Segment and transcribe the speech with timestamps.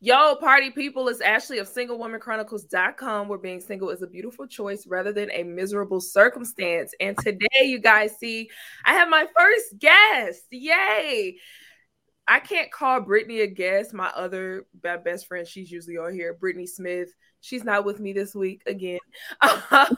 [0.00, 5.12] Yo, party people, it's Ashley of SingleWomanChronicles.com, where being single is a beautiful choice rather
[5.12, 6.94] than a miserable circumstance.
[7.00, 8.48] And today, you guys see,
[8.84, 10.44] I have my first guest.
[10.52, 11.38] Yay!
[12.28, 13.92] I can't call Brittany a guest.
[13.92, 17.08] My other best friend, she's usually on here, Brittany Smith.
[17.40, 19.00] She's not with me this week again.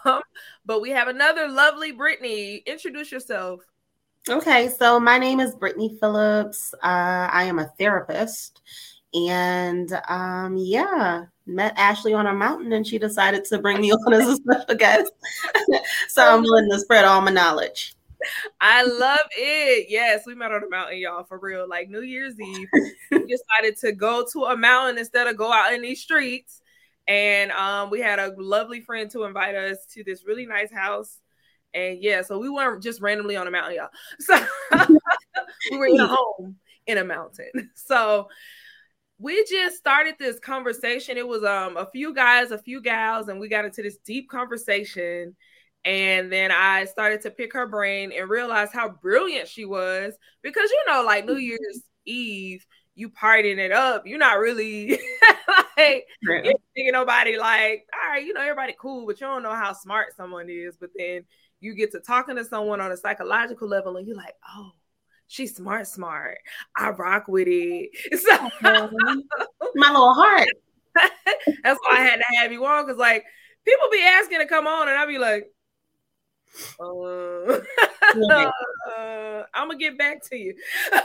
[0.05, 0.23] Um,
[0.65, 2.63] but we have another lovely Brittany.
[2.67, 3.61] Introduce yourself.
[4.29, 6.75] Okay, so my name is Brittany Phillips.
[6.75, 8.63] Uh, I am a therapist.
[9.13, 14.13] And um, yeah, met Ashley on a mountain and she decided to bring me on
[14.13, 15.13] as a special guest.
[16.09, 17.95] so I'm willing to spread all my knowledge.
[18.61, 19.87] I love it.
[19.89, 21.67] Yes, we met on a mountain, y'all, for real.
[21.69, 22.69] Like New Year's Eve,
[23.11, 26.61] we decided to go to a mountain instead of go out in these streets.
[27.09, 31.19] And um, we had a lovely friend to invite us to this really nice house.
[31.73, 33.89] And yeah, so we weren't just randomly on a mountain, y'all.
[34.19, 34.39] So
[35.71, 37.71] we were in a home in a mountain.
[37.75, 38.29] So
[39.21, 41.17] we just started this conversation.
[41.17, 44.29] It was um a few guys, a few gals, and we got into this deep
[44.29, 45.37] conversation
[45.85, 50.71] and then I started to pick her brain and realize how brilliant she was because
[50.71, 51.41] you know, like New mm-hmm.
[51.41, 54.07] Year's Eve, you partying it up.
[54.07, 54.91] You're not really
[55.79, 56.43] like you're
[56.75, 60.17] thinking nobody like, all right, you know, everybody cool, but you don't know how smart
[60.17, 60.77] someone is.
[60.79, 61.25] But then
[61.61, 64.73] you get to talking to someone on a psychological level, and you're like, oh,
[65.31, 66.39] she's smart, smart.
[66.77, 67.91] I rock with it.
[68.19, 68.51] So
[69.77, 70.49] my little heart.
[71.63, 73.25] That's why I had to have you on because like
[73.65, 75.47] people be asking to come on, and I'd be like,
[76.81, 77.61] uh,
[78.99, 80.57] uh, I'm gonna get back to you.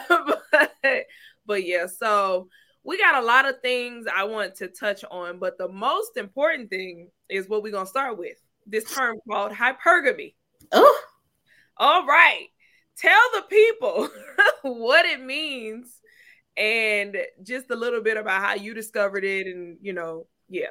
[0.10, 1.06] but,
[1.46, 2.50] but yeah, so
[2.84, 6.72] we got a lot of things I want to touch on, but the most important
[6.72, 10.34] thing is what we're gonna start with this term called hypergamy.
[10.72, 11.02] Oh,
[11.78, 12.48] all right.
[12.98, 14.10] Tell the people
[14.62, 16.00] what it means
[16.58, 20.70] and just a little bit about how you discovered it and you know, yeah.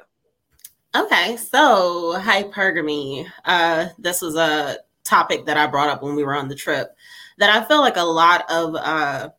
[0.95, 3.27] Okay, so hypergamy.
[3.43, 6.95] Uh, this was a topic that I brought up when we were on the trip
[7.37, 9.29] that I feel like a lot of uh,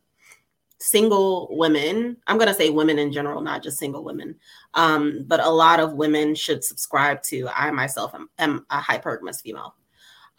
[0.79, 4.35] single women, I'm going to say women in general, not just single women,
[4.73, 7.49] um, but a lot of women should subscribe to.
[7.49, 9.75] I myself am, am a hypergamous female.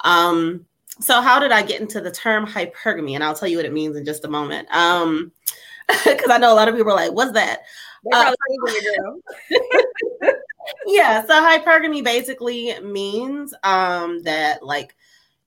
[0.05, 0.67] Um,
[1.01, 3.15] so, how did I get into the term hypergamy?
[3.15, 4.69] And I'll tell you what it means in just a moment.
[4.75, 5.33] Um,
[6.05, 7.63] because I know a lot of people are like, "What's that?"
[8.13, 8.33] Uh,
[10.87, 14.95] yeah, so hypergamy basically means um that like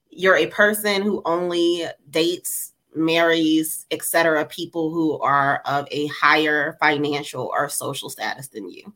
[0.09, 4.45] you're a person who only dates, marries, etc.
[4.45, 8.93] people who are of a higher financial or social status than you.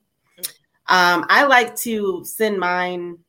[0.87, 3.19] Um, I like to send mine.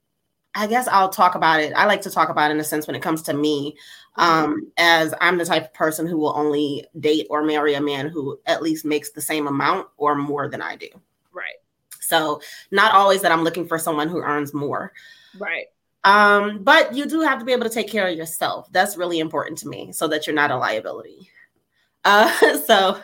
[0.56, 1.74] I guess I'll talk about it.
[1.74, 3.76] I like to talk about it in a sense when it comes to me,
[4.16, 8.08] um, as I'm the type of person who will only date or marry a man
[8.08, 10.88] who at least makes the same amount or more than I do.
[11.30, 11.56] Right.
[12.00, 12.40] So
[12.70, 14.92] not always that I'm looking for someone who earns more.
[15.38, 15.66] Right.
[16.04, 18.68] Um, but you do have to be able to take care of yourself.
[18.72, 21.28] That's really important to me so that you're not a liability.
[22.02, 22.98] Uh, so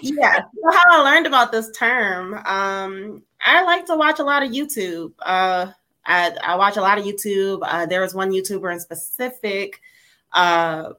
[0.00, 4.42] yeah, so how I learned about this term, um, I like to watch a lot
[4.42, 5.12] of YouTube.
[5.20, 5.72] Uh,
[6.04, 7.60] I, I watch a lot of YouTube.
[7.62, 9.80] Uh, there was one YouTuber in specific.
[10.32, 10.90] Uh,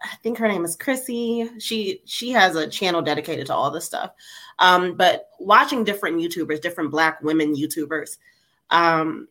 [0.00, 1.50] I think her name is Chrissy.
[1.58, 4.12] She she has a channel dedicated to all this stuff.
[4.58, 8.18] Um, but watching different YouTubers, different Black women YouTubers,
[8.70, 9.28] um,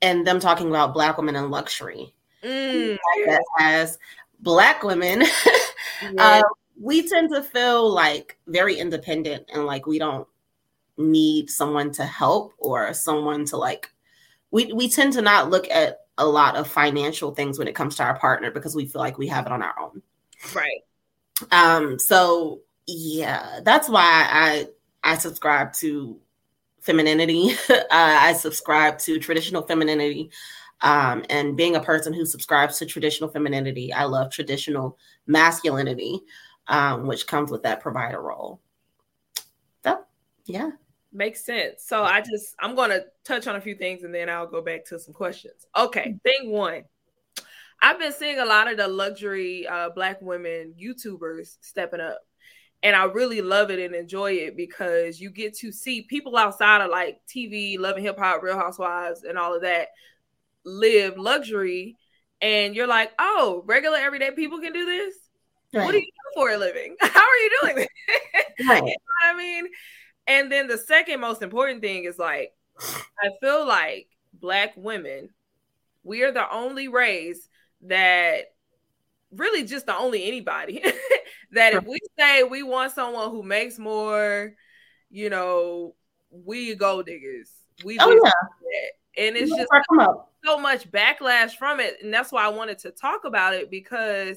[0.00, 2.14] and them talking about Black women and luxury.
[2.42, 2.96] Mm.
[3.58, 3.98] As
[4.40, 5.22] Black women,
[6.02, 6.10] yeah.
[6.18, 6.42] uh,
[6.80, 10.26] we tend to feel like very independent and like we don't
[10.96, 13.90] need someone to help or someone to like.
[14.50, 17.96] We we tend to not look at a lot of financial things when it comes
[17.96, 20.02] to our partner because we feel like we have it on our own.
[20.54, 20.80] Right.
[21.52, 21.98] Um.
[21.98, 24.68] So yeah, that's why I
[25.04, 26.18] I subscribe to
[26.80, 27.52] femininity.
[27.70, 30.30] uh, I subscribe to traditional femininity.
[30.80, 34.96] Um, and being a person who subscribes to traditional femininity, I love traditional
[35.26, 36.20] masculinity,
[36.68, 38.60] um, which comes with that provider role.
[39.84, 40.04] So,
[40.46, 40.70] yeah.
[41.12, 41.84] Makes sense.
[41.86, 44.60] So I just I'm going to touch on a few things and then I'll go
[44.60, 45.66] back to some questions.
[45.76, 46.16] Okay, mm-hmm.
[46.18, 46.84] thing one.
[47.80, 52.18] I've been seeing a lot of the luxury uh, black women YouTubers stepping up
[52.82, 56.80] and I really love it and enjoy it because you get to see people outside
[56.80, 59.88] of like TV, Love & Hip Hop, Real Housewives, and all of that
[60.64, 61.96] live luxury,
[62.40, 65.14] and you're like, oh, regular everyday people can do this.
[65.74, 65.84] Right.
[65.84, 66.94] What do you do for a living?
[67.00, 67.88] How are you doing this?
[68.66, 68.82] Right.
[68.82, 68.94] you know
[69.24, 69.66] I mean,
[70.28, 75.30] and then the second most important thing is like, I feel like black women,
[76.04, 77.48] we are the only race
[77.82, 78.52] that
[79.32, 80.82] really just the only anybody
[81.52, 84.52] that if we say we want someone who makes more,
[85.10, 85.94] you know,
[86.30, 87.50] we go diggers.
[87.84, 89.24] We oh, yeah.
[89.24, 89.70] and it's just
[90.44, 91.96] so much backlash from it.
[92.02, 94.36] And that's why I wanted to talk about it because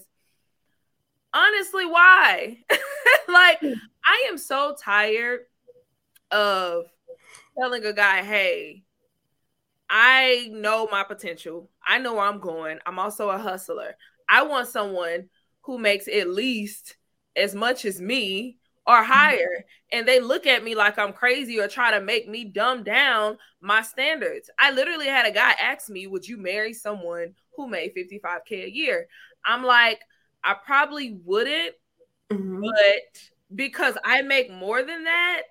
[1.33, 2.59] honestly, why?
[3.27, 3.73] like, hmm.
[4.05, 5.41] I am so tired
[6.31, 6.85] of
[7.57, 8.83] telling a guy, hey,
[9.89, 11.69] I know my potential.
[11.85, 12.79] I know where I'm going.
[12.85, 13.95] I'm also a hustler.
[14.29, 15.29] I want someone
[15.61, 16.95] who makes at least
[17.35, 18.57] as much as me
[18.87, 19.11] or mm-hmm.
[19.11, 19.65] higher.
[19.91, 23.37] And they look at me like I'm crazy or try to make me dumb down
[23.61, 24.49] my standards.
[24.57, 28.71] I literally had a guy ask me, Would you marry someone who made 55K a
[28.71, 29.07] year?
[29.45, 29.99] I'm like,
[30.43, 31.75] I probably wouldn't,
[32.31, 32.61] mm-hmm.
[32.61, 33.21] but
[33.53, 35.41] because I make more than that,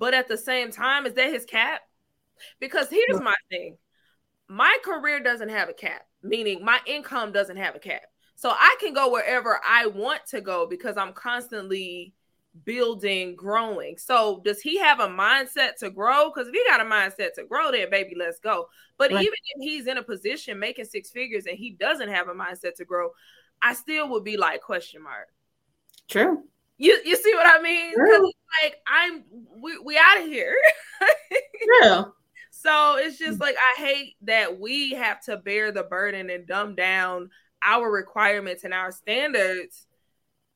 [0.00, 1.82] but at the same time, is that his cap?
[2.58, 3.76] Because here's my thing
[4.48, 8.02] my career doesn't have a cap, meaning my income doesn't have a cap.
[8.34, 12.14] So I can go wherever I want to go because I'm constantly
[12.64, 13.98] building, growing.
[13.98, 16.30] So does he have a mindset to grow?
[16.30, 18.68] Because if he got a mindset to grow, then baby, let's go.
[18.96, 19.22] But right.
[19.22, 22.74] even if he's in a position making six figures and he doesn't have a mindset
[22.76, 23.10] to grow,
[23.62, 25.28] I still would be like question mark.
[26.08, 26.44] True.
[26.80, 27.92] You you see what I mean?
[28.62, 29.22] Like I'm
[29.60, 30.56] we we out of here.
[31.82, 32.04] yeah.
[32.50, 36.74] So it's just like I hate that we have to bear the burden and dumb
[36.74, 37.28] down
[37.62, 39.86] our requirements and our standards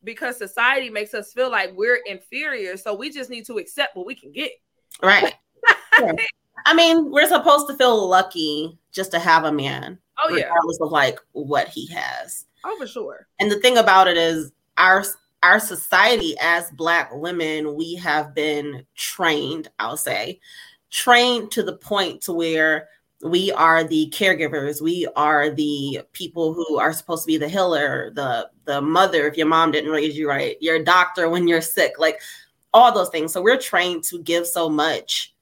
[0.02, 2.78] because society makes us feel like we're inferior.
[2.78, 4.52] So we just need to accept what we can get.
[5.02, 5.34] Right.
[5.92, 9.98] I mean, we're supposed to feel lucky just to have a man.
[10.24, 10.44] Oh yeah.
[10.44, 12.46] Regardless of like what he has.
[12.64, 13.26] Oh, for sure.
[13.40, 15.04] And the thing about it is our
[15.44, 20.40] our society as black women, we have been trained, I'll say,
[20.90, 22.88] trained to the point to where
[23.22, 24.80] we are the caregivers.
[24.80, 29.36] We are the people who are supposed to be the healer the the mother if
[29.36, 32.20] your mom didn't raise you right your doctor when you're sick like
[32.72, 33.32] all those things.
[33.32, 35.34] So we're trained to give so much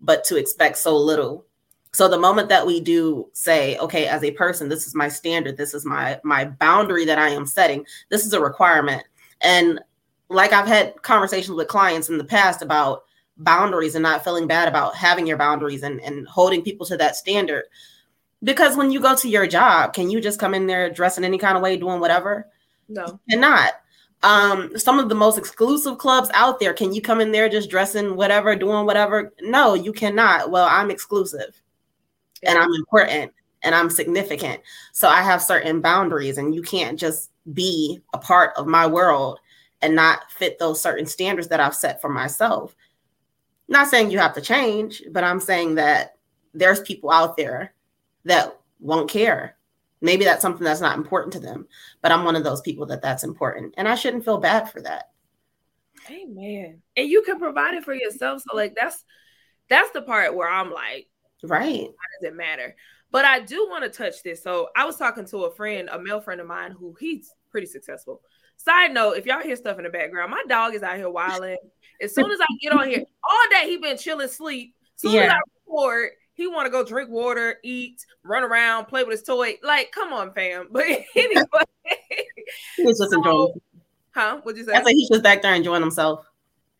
[0.00, 1.44] but to expect so little.
[1.92, 5.56] So the moment that we do say, okay, as a person, this is my standard,
[5.56, 9.02] this is my my boundary that I am setting, this is a requirement.
[9.40, 9.80] And
[10.28, 13.04] like I've had conversations with clients in the past about
[13.36, 17.16] boundaries and not feeling bad about having your boundaries and, and holding people to that
[17.16, 17.64] standard.
[18.42, 21.38] Because when you go to your job, can you just come in there dressing any
[21.38, 22.48] kind of way, doing whatever?
[22.88, 23.18] No.
[23.28, 23.74] And not.
[24.22, 27.70] Um, some of the most exclusive clubs out there, can you come in there just
[27.70, 29.32] dressing whatever, doing whatever?
[29.40, 30.50] No, you cannot.
[30.50, 31.60] Well, I'm exclusive
[32.42, 33.32] and I'm important
[33.62, 34.60] and I'm significant.
[34.92, 39.40] So I have certain boundaries, and you can't just be a part of my world
[39.80, 42.74] and not fit those certain standards that I've set for myself.
[43.68, 46.16] Not saying you have to change, but I'm saying that
[46.54, 47.74] there's people out there
[48.24, 49.56] that won't care.
[50.00, 51.66] Maybe that's something that's not important to them,
[52.02, 54.80] but I'm one of those people that that's important, and I shouldn't feel bad for
[54.82, 55.10] that.
[56.10, 56.80] Amen.
[56.96, 58.42] And you can provide it for yourself.
[58.48, 59.04] So like that's
[59.68, 61.08] that's the part where I'm like,
[61.42, 61.82] right?
[61.82, 62.76] Why does it matter?
[63.10, 64.42] But I do want to touch this.
[64.42, 67.66] So I was talking to a friend, a male friend of mine, who he's pretty
[67.66, 68.20] successful.
[68.56, 71.56] Side note, if y'all hear stuff in the background, my dog is out here wilding.
[72.00, 74.74] As soon as I get on here, all day he been chilling, sleep.
[74.96, 75.22] As soon yeah.
[75.22, 79.22] as I record, he want to go drink water, eat, run around, play with his
[79.22, 79.58] toy.
[79.62, 80.68] Like, come on, fam.
[80.72, 81.44] But anyway,
[82.76, 83.60] he was just so, enjoying.
[84.12, 84.40] Huh?
[84.42, 84.72] What'd you say?
[84.72, 86.24] I said he's just back there enjoying himself,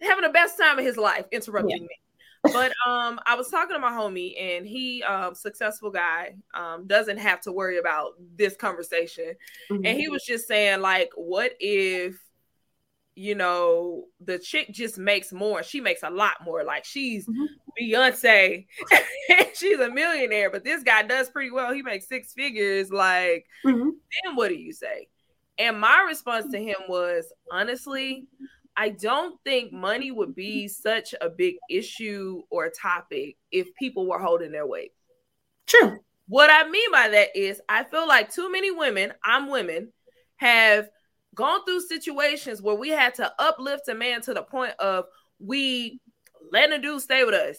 [0.01, 1.83] having the best time of his life, interrupting yeah.
[1.83, 1.97] me
[2.43, 7.19] but um i was talking to my homie and he um successful guy um doesn't
[7.19, 9.35] have to worry about this conversation
[9.71, 9.85] mm-hmm.
[9.85, 10.13] and he mm-hmm.
[10.13, 12.19] was just saying like what if
[13.15, 17.45] you know the chick just makes more she makes a lot more like she's mm-hmm.
[17.81, 18.65] beyonce
[19.55, 23.89] she's a millionaire but this guy does pretty well he makes six figures like mm-hmm.
[24.25, 25.09] then what do you say
[25.59, 28.29] and my response to him was honestly
[28.81, 34.21] I don't think money would be such a big issue or topic if people were
[34.21, 34.93] holding their weight.
[35.67, 35.99] True.
[36.29, 39.93] What I mean by that is, I feel like too many women, I'm women,
[40.37, 40.89] have
[41.35, 45.07] gone through situations where we had to uplift a man to the point of
[45.41, 46.01] we
[46.53, 47.57] letting a dude stay with us,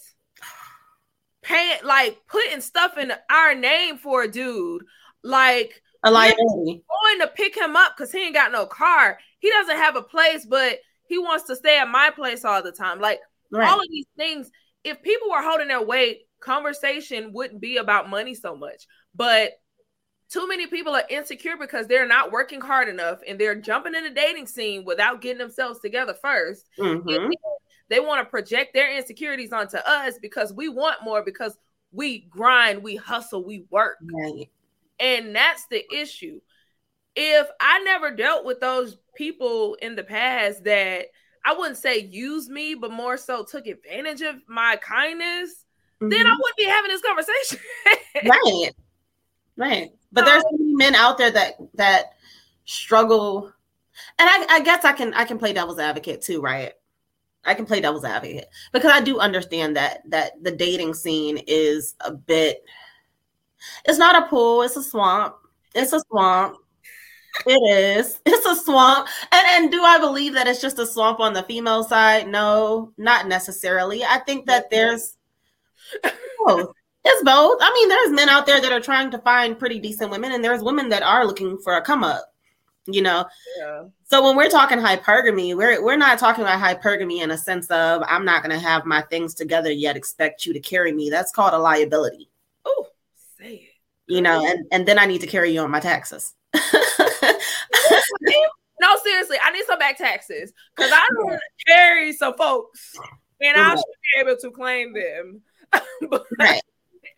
[1.41, 4.83] paying like putting stuff in our name for a dude,
[5.21, 9.19] like a liability, going to pick him up because he ain't got no car.
[9.39, 12.71] He doesn't have a place, but he wants to stay at my place all the
[12.71, 13.01] time.
[13.01, 13.19] Like
[13.51, 13.67] right.
[13.67, 14.49] all of these things,
[14.83, 18.85] if people were holding their weight, conversation wouldn't be about money so much.
[19.13, 19.53] But
[20.29, 24.03] too many people are insecure because they're not working hard enough and they're jumping in
[24.03, 27.31] the dating scene without getting themselves together 1st mm-hmm.
[27.89, 31.57] They want to project their insecurities onto us because we want more because
[31.91, 33.97] we grind, we hustle, we work.
[34.03, 34.47] Right.
[34.99, 36.39] And that's the issue.
[37.15, 41.07] If I never dealt with those people in the past that
[41.45, 45.65] I wouldn't say use me, but more so took advantage of my kindness,
[46.01, 46.09] mm-hmm.
[46.09, 46.39] then I mm-hmm.
[46.39, 47.59] wouldn't be having this conversation.
[48.29, 48.71] right.
[49.57, 49.89] Right.
[50.11, 52.13] But there's men out there that that
[52.65, 53.51] struggle.
[54.17, 56.73] And I, I guess I can I can play devil's advocate too, right?
[57.45, 61.95] I can play devil's advocate because I do understand that that the dating scene is
[61.99, 62.63] a bit
[63.85, 65.35] it's not a pool, it's a swamp.
[65.75, 66.57] It's a swamp.
[67.45, 68.19] It is.
[68.25, 69.07] It's a swamp.
[69.31, 72.27] And and do I believe that it's just a swamp on the female side?
[72.27, 74.03] No, not necessarily.
[74.03, 75.15] I think that there's
[76.45, 76.73] both.
[77.05, 77.57] It's both.
[77.61, 80.43] I mean, there's men out there that are trying to find pretty decent women, and
[80.43, 82.33] there's women that are looking for a come up.
[82.85, 83.25] You know.
[83.59, 83.83] Yeah.
[84.05, 88.03] So when we're talking hypergamy, we're we're not talking about hypergamy in a sense of
[88.07, 89.95] I'm not going to have my things together yet.
[89.95, 91.09] Expect you to carry me.
[91.09, 92.29] That's called a liability.
[92.65, 92.87] Oh,
[93.39, 94.13] say it.
[94.13, 96.33] You know, and and then I need to carry you on my taxes.
[98.81, 102.95] no, seriously, I need some back taxes because I don't to carry some folks,
[103.41, 103.83] and I should
[104.15, 105.41] be able to claim them.
[106.09, 106.61] but, right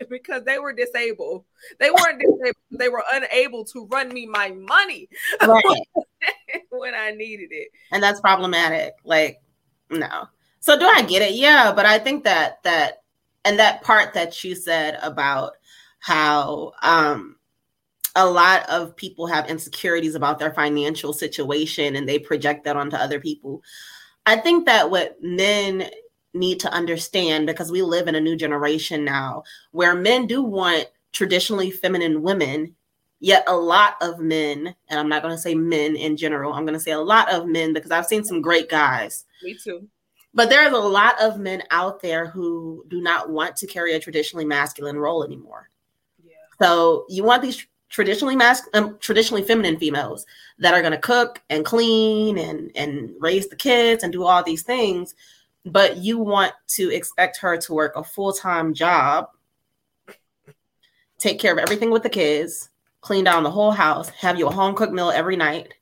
[0.10, 1.46] because they were disabled.
[1.80, 2.56] They weren't disabled.
[2.72, 5.10] They were unable to run me my money
[5.42, 5.64] right.
[6.70, 7.70] when I needed it.
[7.92, 8.94] And that's problematic.
[9.04, 9.42] Like,
[9.90, 10.28] no.
[10.60, 11.36] So do I get it?
[11.36, 13.04] Yeah, but I think that that
[13.44, 15.54] and that part that you said about
[16.00, 17.36] how um
[18.16, 22.96] a lot of people have insecurities about their financial situation and they project that onto
[22.96, 23.64] other people.
[24.26, 25.90] I think that what men
[26.34, 30.88] need to understand because we live in a new generation now where men do want
[31.12, 32.74] traditionally feminine women
[33.20, 36.66] yet a lot of men and i'm not going to say men in general i'm
[36.66, 39.86] going to say a lot of men because i've seen some great guys me too
[40.34, 44.00] but there's a lot of men out there who do not want to carry a
[44.00, 45.70] traditionally masculine role anymore
[46.24, 46.34] yeah.
[46.62, 50.26] so you want these traditionally mas- um, traditionally feminine females
[50.58, 54.44] that are going to cook and clean and and raise the kids and do all
[54.44, 55.14] these things
[55.66, 59.28] but you want to expect her to work a full-time job
[61.20, 62.70] take care of everything with the kids
[63.02, 65.76] clean down the whole house have you a home cooked meal every night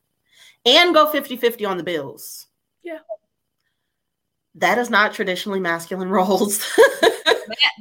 [0.66, 2.48] and go 50-50 on the bills.
[2.84, 3.00] Yeah.
[4.56, 6.66] That is not traditionally masculine roles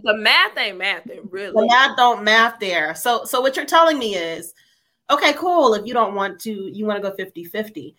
[0.02, 3.98] the math ain't mathing really the math don't math there so so what you're telling
[3.98, 4.54] me is
[5.10, 7.94] okay cool if you don't want to you want to go 50-50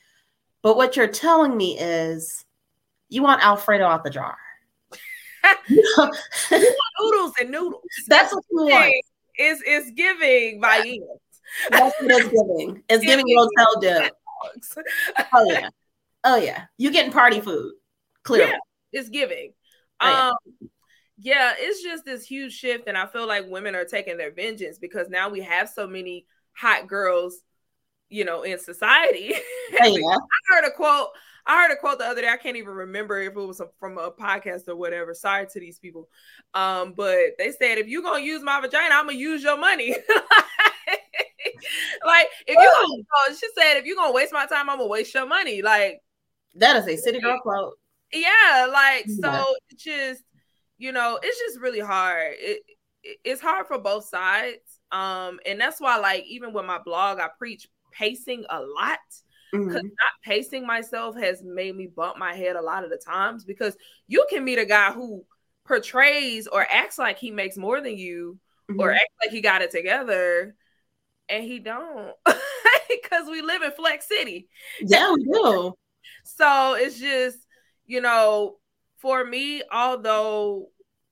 [0.62, 2.46] but what you're telling me is
[3.10, 4.38] you want Alfredo out the jar.
[5.70, 7.82] noodles and noodles.
[8.08, 8.94] That's what you want.
[9.38, 11.00] Is is giving by
[11.70, 12.84] That's what it's giving.
[12.90, 14.14] It's giving hotel dip.
[15.34, 15.70] oh yeah.
[16.26, 16.66] Oh yeah.
[16.78, 17.74] You getting party food.
[18.24, 18.52] Clearly.
[18.52, 19.54] Yeah, it's giving.
[20.02, 20.34] Um
[21.22, 24.78] yeah, it's just this huge shift, and I feel like women are taking their vengeance
[24.78, 27.42] because now we have so many hot girls,
[28.10, 29.34] you know, in society.
[29.82, 30.16] Oh, yeah.
[30.18, 31.10] I heard a quote.
[31.46, 32.28] I heard a quote the other day.
[32.28, 35.14] I can't even remember if it was from a podcast or whatever.
[35.14, 36.10] Sorry to these people.
[36.56, 39.96] Um, but they said if you're gonna use my vagina, I'm gonna use your money.
[42.04, 44.88] like if you gonna, oh, she said if you're gonna waste my time, I'm gonna
[44.88, 45.62] waste your money.
[45.62, 46.00] Like
[46.56, 47.76] that is a city girl quote.
[48.12, 49.16] Yeah, like yeah.
[49.22, 50.24] so it's just
[50.80, 52.34] you know, it's just really hard.
[52.40, 52.62] It,
[53.04, 54.58] it it's hard for both sides.
[54.92, 59.00] Um, and that's why like even with my blog, I preach pacing a lot
[59.52, 59.76] because mm-hmm.
[59.76, 63.76] not pacing myself has made me bump my head a lot of the times because
[64.08, 65.24] you can meet a guy who
[65.68, 68.38] portrays or acts like he makes more than you
[68.70, 68.80] mm-hmm.
[68.80, 70.56] or acts like he got it together
[71.30, 72.14] and he don't
[72.90, 74.48] because we live in flex city
[74.82, 75.74] yeah we do
[76.24, 77.38] so it's just
[77.86, 78.59] you know
[79.00, 80.70] for me although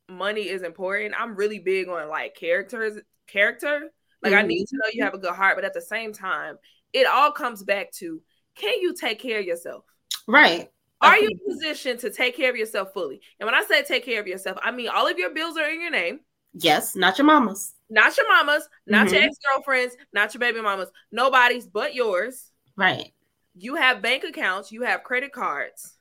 [0.09, 3.91] money is important i'm really big on like characters character
[4.23, 4.43] like mm-hmm.
[4.43, 6.57] i need to know you have a good heart but at the same time
[6.93, 8.21] it all comes back to
[8.57, 9.83] can you take care of yourself?
[10.27, 10.69] Right.
[10.99, 13.21] Are you in position to take care of yourself fully?
[13.39, 15.69] And when I say take care of yourself, I mean all of your bills are
[15.69, 16.21] in your name.
[16.53, 17.75] Yes, not your mama's.
[17.89, 19.15] Not your mama's, not mm-hmm.
[19.15, 22.51] your ex-girlfriends, not your baby mamas, nobody's but yours.
[22.75, 23.13] Right.
[23.55, 25.96] You have bank accounts, you have credit cards,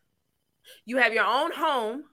[0.84, 2.04] you have your own home.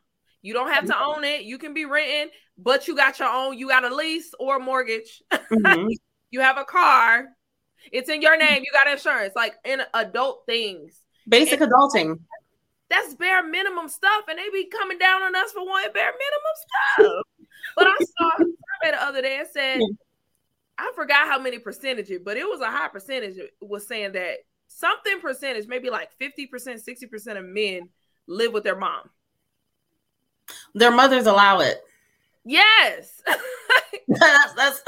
[0.42, 1.04] You don't have to mm-hmm.
[1.04, 1.44] own it.
[1.44, 4.60] You can be renting, but you got your own, you got a lease or a
[4.60, 5.24] mortgage.
[5.32, 5.88] Mm-hmm.
[6.32, 7.28] you have a car.
[7.92, 8.64] It's in your name.
[8.64, 11.00] You got insurance, like in adult things.
[11.28, 12.20] Basic and adulting.
[12.90, 17.16] that's bare minimum stuff, and they be coming down on us for wanting bare minimum
[17.16, 17.24] stuff.
[17.78, 19.80] but I saw a survey the other day and said,
[20.78, 23.38] I forgot how many percentage, but it was a high percentage.
[23.62, 27.90] Was saying that something percentage, maybe like fifty percent, sixty percent of men
[28.28, 29.10] live with their mom.
[30.74, 31.82] Their mothers allow it.
[32.46, 33.22] Yes.
[34.08, 34.82] that's that's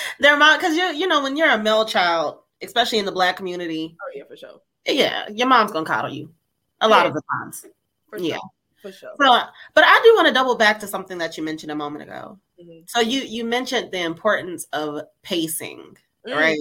[0.20, 3.36] their mom because you you know when you're a male child, especially in the black
[3.36, 3.96] community.
[4.00, 4.60] Oh yeah, for sure.
[4.86, 6.32] Yeah, your mom's gonna coddle you
[6.80, 7.66] a lot of the times.
[8.08, 8.34] For yeah.
[8.34, 8.50] Sure.
[8.82, 9.10] For sure.
[9.20, 9.40] So,
[9.74, 12.38] but I do want to double back to something that you mentioned a moment ago.
[12.60, 12.88] Mhm.
[12.88, 15.96] So you you mentioned the importance of pacing,
[16.26, 16.36] Mm.
[16.36, 16.58] right?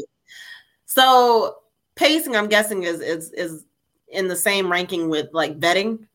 [0.86, 1.58] So
[1.96, 3.66] pacing, I'm guessing, is is is
[4.12, 6.08] in the same ranking with like vetting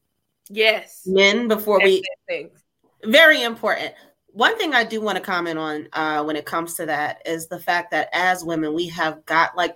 [0.48, 1.02] Yes.
[1.06, 2.50] men before we Thing.
[3.04, 3.94] very important.
[4.28, 7.48] One thing I do want to comment on uh, when it comes to that is
[7.48, 9.74] the fact that as women, we have got like,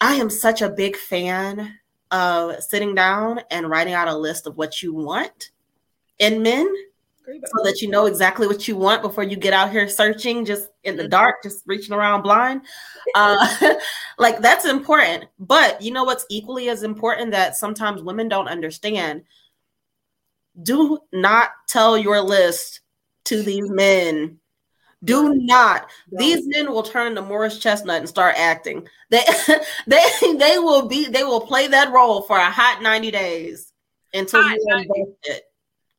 [0.00, 1.78] I am such a big fan
[2.10, 5.50] of sitting down and writing out a list of what you want
[6.18, 6.72] in men
[7.26, 10.68] so that you know exactly what you want before you get out here searching just
[10.82, 11.10] in the Mhm.
[11.10, 12.62] dark, just reaching around blind.
[13.14, 13.74] Uh,
[14.18, 15.24] like that's important.
[15.38, 19.24] But you know what's equally as important that sometimes women don't understand?
[20.62, 22.80] Do not tell your list
[23.24, 24.38] to these men.
[25.02, 25.90] Do not.
[26.12, 28.88] These men will turn into Morris Chestnut and start acting.
[29.10, 29.22] They
[29.86, 30.02] they
[30.36, 33.72] they will be they will play that role for a hot 90 days
[34.14, 34.88] until Hot you 90.
[34.94, 35.42] invest it.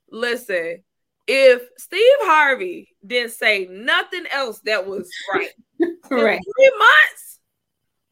[0.10, 0.84] Listen,
[1.28, 5.50] if Steve Harvey didn't say nothing else that was right,
[6.10, 6.40] Right.
[6.40, 7.40] three months,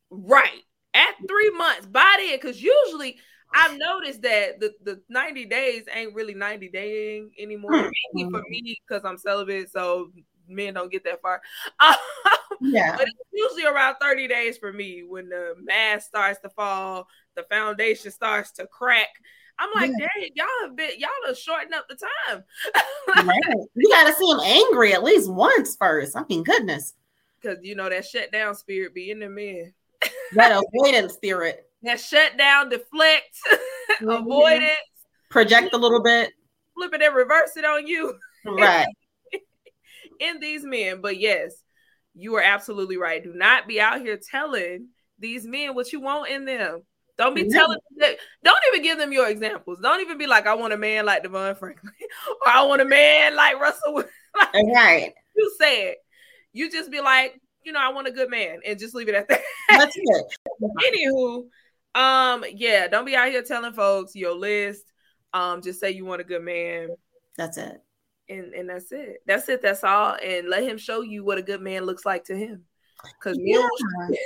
[0.09, 0.61] right
[0.93, 3.17] at three months, by then, because usually
[3.53, 7.71] I've noticed that the, the 90 days ain't really 90 daying anymore.
[7.71, 7.91] Mm.
[8.13, 10.11] Maybe for me, because I'm celibate, so
[10.47, 11.41] men don't get that far.
[12.61, 12.95] Yeah.
[12.95, 17.43] but it's usually around 30 days for me when the mask starts to fall, the
[17.43, 19.09] foundation starts to crack.
[19.59, 22.43] I'm like, dang, y'all have been y'all have shortened up the time.
[23.27, 23.39] Right.
[23.75, 26.17] You got to see him angry at least once first.
[26.17, 26.93] I mean, goodness.
[27.41, 29.73] Because you know that shutdown spirit be in the men.
[30.33, 31.65] That avoidance spirit.
[31.83, 33.35] That shutdown, deflect,
[34.01, 34.09] Mm-hmm.
[34.09, 34.71] avoidance,
[35.29, 36.31] Project a little bit.
[36.73, 38.87] flip it and reverse it on you Right.
[40.19, 41.01] in these men.
[41.01, 41.53] But yes,
[42.15, 43.23] you are absolutely right.
[43.23, 44.87] Do not be out here telling
[45.19, 46.83] these men what you want in them.
[47.23, 47.97] Don't be telling them.
[47.99, 49.79] that, Don't even give them your examples.
[49.81, 51.93] Don't even be like, I want a man like DeVon Franklin,
[52.45, 53.93] or I want a man like Russell.
[53.93, 54.11] Wilson."
[54.75, 55.13] Right.
[55.35, 55.97] you say it.
[56.53, 59.15] You just be like, you know, I want a good man, and just leave it
[59.15, 59.41] at that.
[59.69, 60.25] That's it.
[60.85, 61.45] Anywho,
[61.95, 64.83] um, yeah, don't be out here telling folks your list.
[65.33, 66.89] Um, just say you want a good man,
[67.37, 67.81] That's it.
[68.29, 69.17] and and that's it.
[69.25, 69.61] That's it.
[69.61, 70.15] That's all.
[70.23, 72.63] And let him show you what a good man looks like to him,
[73.03, 73.67] because men, Yeah.
[74.09, 74.17] will,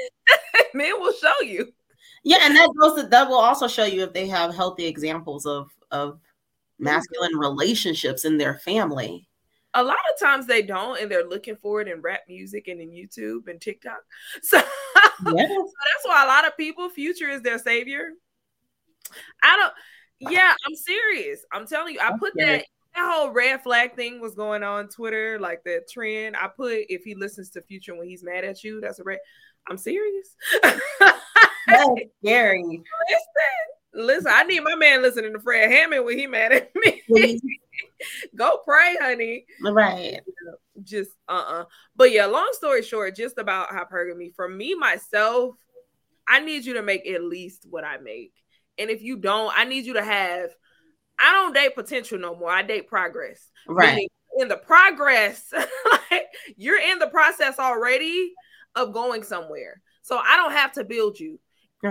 [0.74, 1.72] men will show you.
[2.28, 5.46] Yeah, and that goes to, that will also show you if they have healthy examples
[5.46, 6.20] of of
[6.78, 9.30] masculine relationships in their family.
[9.76, 12.82] A lot of times they don't, and they're looking for it in rap music and
[12.82, 14.00] in YouTube and TikTok.
[14.42, 18.10] So, so that's why a lot of people, Future is their savior.
[19.42, 19.74] I don't.
[20.32, 21.46] Yeah, I'm serious.
[21.54, 25.40] I'm telling you, I put that that whole red flag thing was going on Twitter,
[25.40, 26.36] like the trend.
[26.36, 29.20] I put if he listens to Future when he's mad at you, that's a red.
[29.70, 30.36] I'm serious.
[31.67, 31.89] That's
[32.23, 32.63] scary.
[32.63, 32.82] listen,
[33.93, 34.32] listen.
[34.34, 37.01] I need my man listening to Fred Hammond when he mad at me.
[38.36, 39.45] Go pray, honey.
[39.63, 40.19] right.
[40.84, 41.65] Just uh-uh.
[41.95, 44.34] But yeah, long story short, just about hypergamy.
[44.36, 45.56] For me myself,
[46.27, 48.34] I need you to make at least what I make.
[48.77, 50.49] And if you don't, I need you to have.
[51.19, 52.51] I don't date potential no more.
[52.51, 53.49] I date progress.
[53.67, 53.95] Right.
[53.95, 55.51] Meaning in the progress,
[56.12, 56.25] like
[56.56, 58.34] you're in the process already
[58.75, 59.82] of going somewhere.
[60.03, 61.39] So I don't have to build you.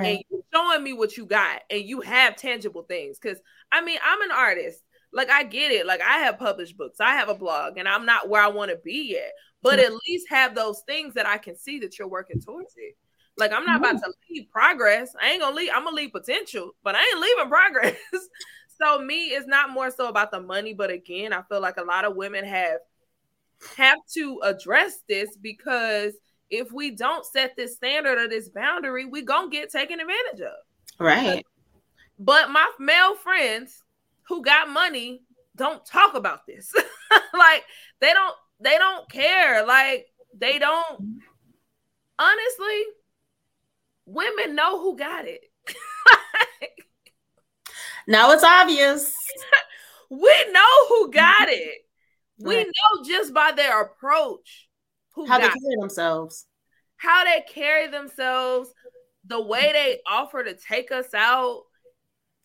[0.03, 0.27] And Right.
[0.31, 3.18] you showing me what you got and you have tangible things.
[3.18, 3.38] Cause
[3.72, 4.83] I mean, I'm an artist.
[5.12, 5.87] Like I get it.
[5.87, 8.70] Like I have published books, I have a blog, and I'm not where I want
[8.70, 9.33] to be yet.
[9.62, 12.96] But at least have those things that I can see that you're working towards it.
[13.38, 15.14] Like I'm not about to leave progress.
[15.20, 15.70] I ain't gonna leave.
[15.75, 17.96] I'm gonna leave potential, but I ain't leaving progress.
[18.81, 20.75] so me, it's not more so about the money.
[20.75, 22.81] But again, I feel like a lot of women have
[23.77, 26.12] have to address this because
[26.50, 30.54] if we don't set this standard or this boundary, we gonna get taken advantage of.
[30.98, 31.44] Right.
[32.18, 33.82] But my male friends
[34.28, 35.22] who got money
[35.54, 36.72] don't talk about this.
[37.35, 37.64] like
[38.00, 39.66] they don't they don't care.
[39.66, 40.06] Like
[40.37, 41.20] they don't
[42.18, 42.82] honestly
[44.06, 45.42] women know who got it.
[48.06, 49.12] Now it's obvious.
[50.11, 51.87] we know who got it.
[52.38, 54.65] We know just by their approach
[55.16, 56.46] who How they carry themselves.
[56.98, 58.70] how they carry themselves,
[59.26, 61.62] the way they offer to take us out.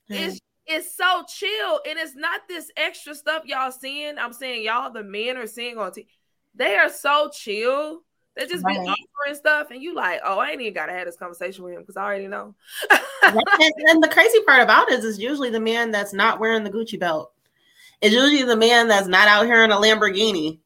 [0.10, 0.27] Mm.
[0.27, 4.17] It's it's so chill and it's not this extra stuff y'all seeing.
[4.17, 6.07] I'm saying y'all, the men are seeing on TV.
[6.55, 8.01] They are so chill.
[8.38, 8.79] They just right.
[8.79, 11.73] be offering stuff, and you like, oh, I ain't even gotta have this conversation with
[11.73, 12.55] him because I already know.
[13.23, 16.71] and, and, the crazy part about it is, usually the man that's not wearing the
[16.71, 17.34] Gucci belt.
[17.99, 20.61] It's usually the man that's not out here in a Lamborghini.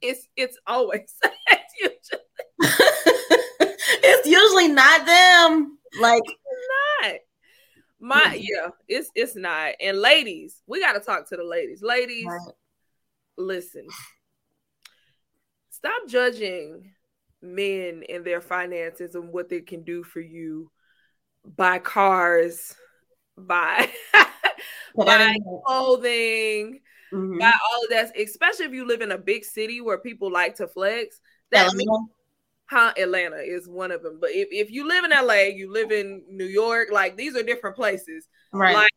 [0.00, 1.14] It's it's always
[1.50, 2.24] it's usually,
[4.02, 5.78] it's usually not them.
[6.00, 6.68] Like it's
[7.02, 7.14] not.
[8.00, 8.42] My mm.
[8.42, 9.72] yeah, it's it's not.
[9.80, 11.82] And ladies, we got to talk to the ladies.
[11.82, 12.54] Ladies, right.
[13.36, 13.86] listen.
[15.70, 16.92] Stop judging
[17.40, 20.70] men and their finances and what they can do for you.
[21.44, 22.74] Buy cars,
[23.36, 23.88] buy
[24.96, 26.80] buy clothing,
[27.12, 27.38] mm-hmm.
[27.38, 28.18] buy all of that.
[28.18, 31.20] Especially if you live in a big city where people like to flex.
[31.50, 31.90] That means
[32.70, 32.92] Huh?
[32.98, 34.18] Atlanta is one of them.
[34.20, 37.42] But if, if you live in LA, you live in New York, like these are
[37.42, 38.28] different places.
[38.52, 38.74] Right.
[38.74, 38.92] Like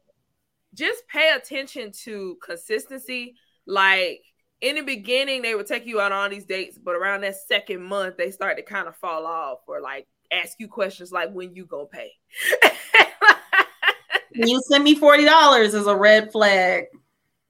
[0.74, 3.36] just pay attention to consistency.
[3.65, 4.24] Like
[4.60, 7.82] in the beginning, they would take you out on these dates, but around that second
[7.82, 11.56] month, they start to kind of fall off or like ask you questions like when
[11.56, 12.12] you gonna pay.
[14.34, 16.86] you send me forty dollars is a red flag.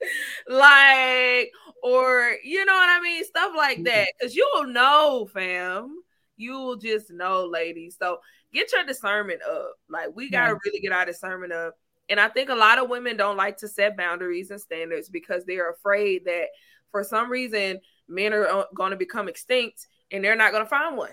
[0.48, 1.52] Like,
[1.84, 3.84] or you know what I mean, stuff like mm-hmm.
[3.86, 4.08] that.
[4.22, 6.02] Cause you'll know, fam
[6.42, 7.96] you will just know, ladies.
[7.98, 8.20] So
[8.52, 9.76] get your discernment up.
[9.90, 10.58] Like we gotta yeah.
[10.66, 11.76] really get our discernment up.
[12.10, 15.46] And I think a lot of women don't like to set boundaries and standards because
[15.46, 16.48] they're afraid that
[16.92, 20.70] for some reason men are uh, going to become extinct and they're not going to
[20.70, 21.12] find one.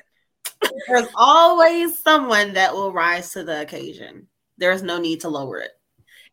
[0.88, 4.26] There's always someone that will rise to the occasion.
[4.56, 5.70] There's no need to lower it.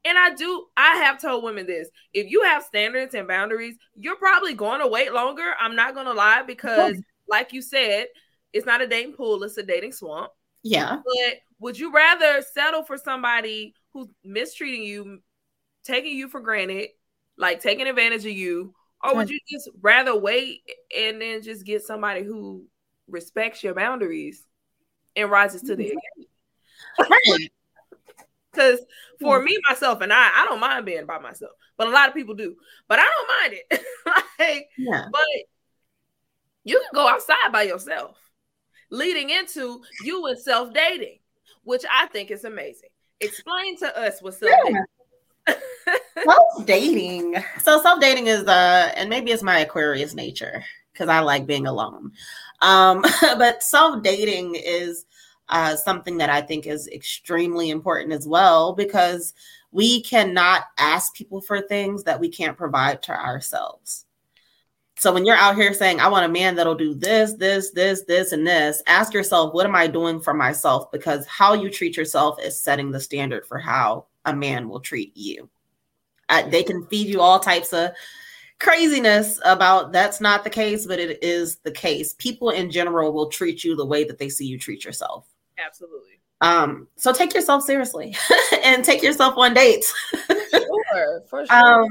[0.06, 4.16] And I do, I have told women this if you have standards and boundaries, you're
[4.16, 5.54] probably going to wait longer.
[5.60, 6.96] I'm not going to lie because,
[7.28, 8.06] like you said,
[8.54, 10.32] it's not a dating pool, it's a dating swamp.
[10.64, 10.98] Yeah.
[11.04, 15.22] But would you rather settle for somebody who's mistreating you,
[15.84, 16.90] taking you for granted,
[17.38, 19.32] like taking advantage of you, or would mm.
[19.32, 20.62] you just rather wait
[20.96, 22.66] and then just get somebody who
[23.08, 24.46] respects your boundaries
[25.16, 27.02] and rises to the mm-hmm.
[27.34, 27.50] occasion?
[28.56, 28.80] Because
[29.20, 32.16] for me, myself, and I, I don't mind being by myself, but a lot of
[32.16, 32.56] people do.
[32.88, 33.84] But I don't mind it.
[34.40, 35.06] like, yeah.
[35.12, 35.26] but
[36.64, 38.18] you can go outside by yourself
[38.90, 41.20] leading into you and self dating,
[41.64, 42.90] which I think is amazing.
[43.22, 44.86] Explain to us what self dating.
[46.24, 47.36] self dating.
[47.62, 51.68] So self dating is uh, and maybe it's my Aquarius nature because I like being
[51.68, 52.12] alone.
[52.62, 55.06] Um, but self dating is
[55.50, 59.34] uh, something that I think is extremely important as well because
[59.72, 64.06] we cannot ask people for things that we can't provide to ourselves.
[64.98, 68.04] So when you're out here saying, I want a man that'll do this, this, this,
[68.04, 70.90] this, and this, ask yourself, what am I doing for myself?
[70.92, 75.12] Because how you treat yourself is setting the standard for how a man will treat
[75.16, 75.50] you.
[76.30, 77.92] Uh, they can feed you all types of
[78.60, 82.14] craziness about that's not the case, but it is the case.
[82.14, 85.28] People in general will treat you the way that they see you treat yourself.
[85.64, 86.22] Absolutely.
[86.42, 88.16] Um, so take yourself seriously
[88.64, 89.94] and take yourself on dates.
[90.52, 91.56] sure, for sure.
[91.56, 91.88] Um,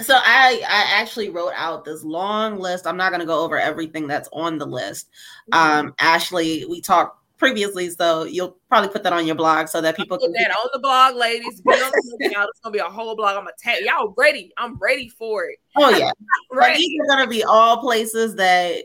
[0.00, 2.86] so I I actually wrote out this long list.
[2.86, 5.08] I'm not going to go over everything that's on the list.
[5.52, 5.86] Mm-hmm.
[5.86, 9.96] Um, Ashley, we talked previously, so you'll probably put that on your blog so that
[9.96, 11.60] people can that on the blog, ladies.
[11.62, 13.36] Be on the It's gonna be a whole blog.
[13.36, 14.52] I'm gonna tell y'all ready.
[14.58, 15.58] I'm ready for it.
[15.76, 16.10] Oh yeah,
[16.52, 16.76] right.
[16.76, 18.84] these are gonna be all places that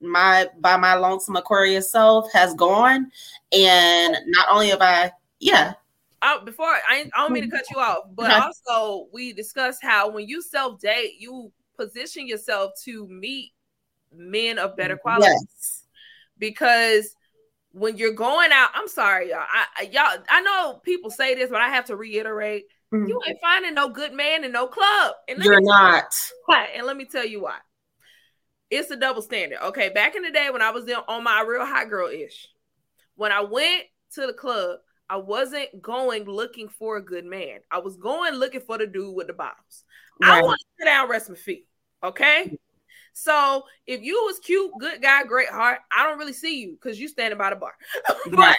[0.00, 3.10] my by my lonesome Aquarius self has gone,
[3.52, 5.74] and not only have I yeah
[6.22, 10.10] I, before I, I don't mean to cut you off, but also we discussed how
[10.10, 13.52] when you self date, you position yourself to meet
[14.14, 15.28] men of better quality.
[15.28, 15.84] Yes.
[16.38, 17.14] Because
[17.72, 19.46] when you're going out, I'm sorry, y'all.
[19.48, 23.06] I, y'all, I know people say this, but I have to reiterate: mm-hmm.
[23.06, 25.14] you ain't finding no good man in no club.
[25.28, 26.14] And you're not.
[26.46, 26.68] Why?
[26.76, 27.58] And let me tell you why.
[28.70, 29.58] It's a double standard.
[29.66, 32.48] Okay, back in the day when I was on my real hot girl ish,
[33.16, 34.78] when I went to the club,
[35.08, 37.58] I wasn't going looking for a good man.
[37.70, 39.84] I was going looking for the dude with the bottles.
[40.22, 40.38] Right.
[40.38, 41.66] I want to sit down, rest my feet.
[42.02, 42.56] Okay.
[43.12, 47.00] So if you was cute, good guy, great heart, I don't really see you because
[47.00, 47.74] you standing by the bar.
[48.30, 48.56] but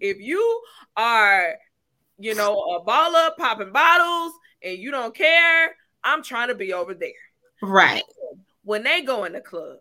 [0.00, 0.62] if you
[0.96, 1.54] are,
[2.18, 6.94] you know, a baller popping bottles and you don't care, I'm trying to be over
[6.94, 7.10] there.
[7.62, 8.02] Right.
[8.64, 9.78] When they go in the club,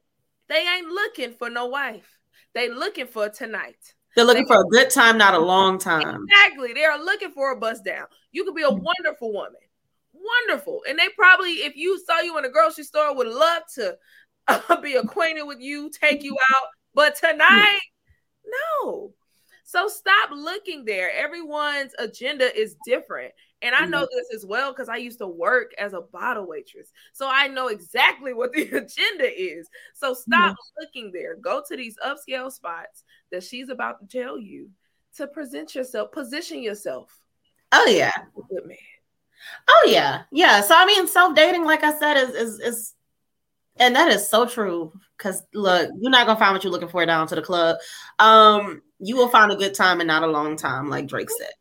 [0.49, 2.19] they ain't looking for no wife.
[2.53, 3.77] They looking for tonight.
[4.15, 6.27] They're looking for a good time, not a long time.
[6.29, 6.73] Exactly.
[6.73, 8.05] They are looking for a bust down.
[8.31, 9.61] You could be a wonderful woman.
[10.13, 10.83] Wonderful.
[10.87, 13.97] And they probably, if you saw you in a grocery store, would love to
[14.47, 16.67] uh, be acquainted with you, take you out.
[16.93, 17.79] But tonight,
[18.83, 19.13] no.
[19.63, 21.11] So stop looking there.
[21.11, 23.33] Everyone's agenda is different.
[23.63, 24.17] And I know mm-hmm.
[24.17, 26.91] this as well because I used to work as a bottle waitress.
[27.13, 29.69] So I know exactly what the agenda is.
[29.93, 30.81] So stop mm-hmm.
[30.81, 31.37] looking there.
[31.37, 34.69] Go to these upscale spots that she's about to tell you
[35.15, 37.17] to present yourself, position yourself.
[37.71, 38.11] Oh yeah.
[38.49, 38.77] Good man.
[39.67, 40.23] Oh yeah.
[40.31, 40.61] Yeah.
[40.61, 42.93] So I mean self-dating, like I said, is is is
[43.77, 44.91] and that is so true.
[45.17, 47.77] Cause look, you're not gonna find what you're looking for down to the club.
[48.19, 51.51] Um, you will find a good time and not a long time, like Drake said.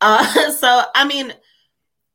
[0.00, 1.32] Uh, so I mean,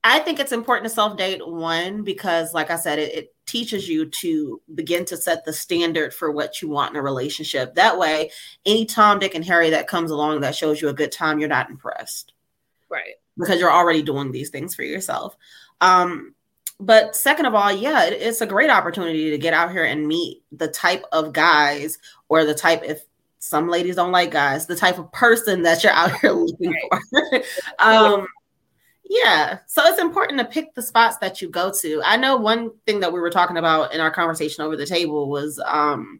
[0.03, 3.87] I think it's important to self date one because, like I said, it, it, teaches
[3.87, 7.75] you to begin to set the standard for what you want in a relationship.
[7.75, 8.31] That way,
[8.65, 11.47] any Tom, Dick, and Harry that comes along that shows you a good time, you're
[11.47, 12.33] not impressed.
[12.89, 13.13] Right.
[13.37, 15.37] Because you're already doing these things for yourself.
[15.79, 16.33] Um,
[16.79, 20.07] but second of all, yeah, it, it's a great opportunity to get out here and
[20.07, 23.03] meet the type of guys or the type, if
[23.45, 27.43] some ladies don't like guys, the type of person that you're out here looking for.
[27.79, 28.27] um,
[29.07, 29.59] yeah.
[29.67, 32.01] So it's important to pick the spots that you go to.
[32.03, 35.29] I know one thing that we were talking about in our conversation over the table
[35.29, 36.19] was um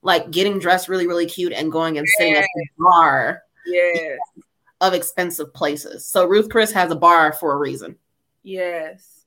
[0.00, 4.16] like getting dressed really, really cute and going and sitting at the bar yeah.
[4.80, 6.06] of expensive places.
[6.06, 7.96] So Ruth Chris has a bar for a reason.
[8.42, 9.21] Yes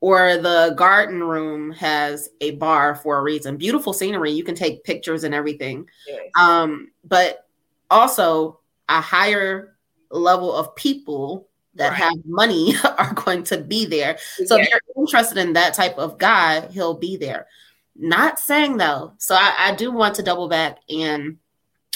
[0.00, 3.56] or the garden room has a bar for a reason.
[3.56, 4.32] Beautiful scenery.
[4.32, 5.88] You can take pictures and everything.
[6.06, 6.28] Yes.
[6.38, 7.46] Um, but
[7.90, 9.76] also a higher
[10.10, 11.98] level of people that right.
[11.98, 14.18] have money are going to be there.
[14.46, 17.46] So if you're interested in that type of guy, he'll be there.
[17.94, 21.36] Not saying though, so I, I do want to double back and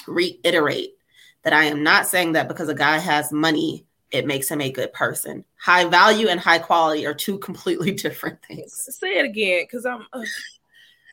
[0.06, 0.90] reiterate
[1.42, 3.83] that I am not saying that because a guy has money
[4.14, 5.44] it makes him a good person.
[5.60, 8.88] High value and high quality are two completely different things.
[8.98, 10.06] Say it again, because I'm.
[10.12, 10.22] Uh,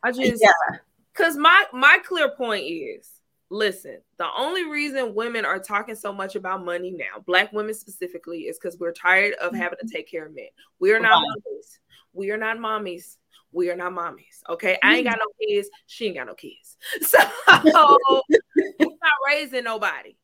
[0.03, 0.77] I just yeah.
[1.13, 3.09] Because my my clear point is,
[3.49, 8.41] listen, the only reason women are talking so much about money now, black women specifically,
[8.41, 10.47] is because we're tired of having to take care of men.
[10.79, 11.79] We are not mommies.
[12.13, 13.17] We are not mommies.
[13.51, 14.41] We are not mommies.
[14.49, 14.77] Okay.
[14.81, 15.69] I ain't got no kids.
[15.85, 16.77] She ain't got no kids.
[17.03, 20.15] So we're not raising nobody.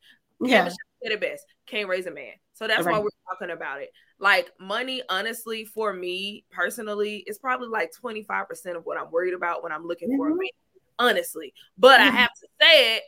[0.41, 0.69] Yeah.
[0.69, 1.45] Said it best.
[1.65, 2.33] Can't raise a man.
[2.57, 2.93] So that's right.
[2.93, 3.91] why we're talking about it.
[4.19, 9.61] Like money, honestly, for me personally, is probably like 25% of what I'm worried about
[9.61, 10.17] when I'm looking mm-hmm.
[10.17, 10.39] for a mm-hmm.
[10.39, 10.49] man.
[10.97, 11.53] Honestly.
[11.77, 12.15] But mm-hmm.
[12.15, 13.03] I have to say it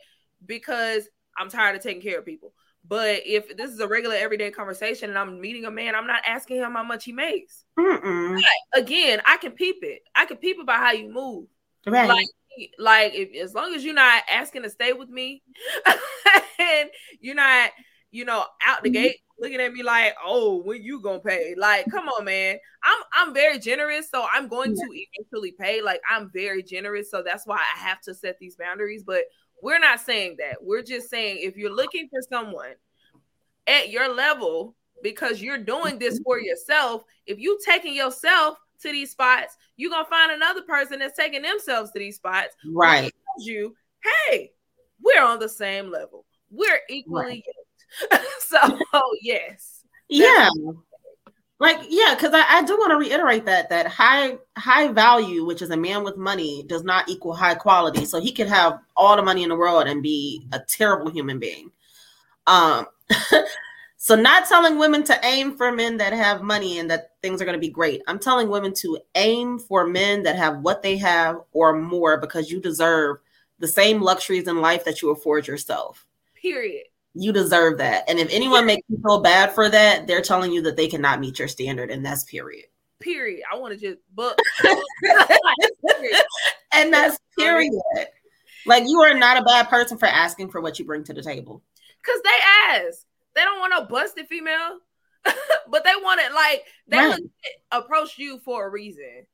[0.46, 2.52] because I'm tired of taking care of people.
[2.86, 6.22] But if this is a regular everyday conversation and I'm meeting a man, I'm not
[6.24, 7.64] asking him how much he makes.
[8.72, 10.02] again, I can peep it.
[10.14, 11.46] I can peep about how you move.
[11.88, 12.08] Right.
[12.08, 12.26] Like,
[12.78, 15.42] like if as long as you're not asking to stay with me
[16.60, 16.88] and
[17.20, 17.70] you're not,
[18.10, 19.02] you know, out the mm-hmm.
[19.02, 22.58] gate looking at me like, "Oh, when you gonna pay?" Like, come on, man.
[22.82, 25.82] I'm I'm very generous, so I'm going to eventually pay.
[25.82, 29.02] Like, I'm very generous, so that's why I have to set these boundaries.
[29.04, 29.24] But
[29.62, 30.56] we're not saying that.
[30.60, 32.74] We're just saying if you're looking for someone
[33.66, 36.46] at your level because you're doing this for mm-hmm.
[36.46, 41.42] yourself, if you taking yourself to these spots, you're gonna find another person that's taking
[41.42, 42.54] themselves to these spots.
[42.66, 43.12] Right.
[43.38, 43.74] You,
[44.28, 44.52] hey,
[45.02, 46.26] we're on the same level.
[46.50, 47.42] We're equally right.
[48.38, 48.58] so
[49.22, 49.84] yes.
[50.08, 50.48] Yeah.
[51.58, 55.60] Like, yeah, because I, I do want to reiterate that that high high value, which
[55.60, 58.06] is a man with money, does not equal high quality.
[58.06, 61.38] So he could have all the money in the world and be a terrible human
[61.38, 61.70] being.
[62.46, 62.86] Um
[64.02, 67.44] So, not telling women to aim for men that have money and that things are
[67.44, 68.00] going to be great.
[68.06, 72.50] I'm telling women to aim for men that have what they have or more because
[72.50, 73.18] you deserve
[73.58, 76.06] the same luxuries in life that you afford yourself.
[76.34, 76.86] Period.
[77.14, 78.08] You deserve that.
[78.08, 81.20] And if anyone makes you feel bad for that, they're telling you that they cannot
[81.20, 82.66] meet your standard, and that's period.
[83.00, 83.42] Period.
[83.50, 84.38] I want to just book.
[86.72, 87.72] and that's period.
[88.66, 91.22] Like you are not a bad person for asking for what you bring to the
[91.22, 91.62] table.
[92.04, 93.06] Cause they ask.
[93.34, 94.78] They don't want no busted female,
[95.24, 97.20] but they want it like they right.
[97.70, 99.26] approach you for a reason.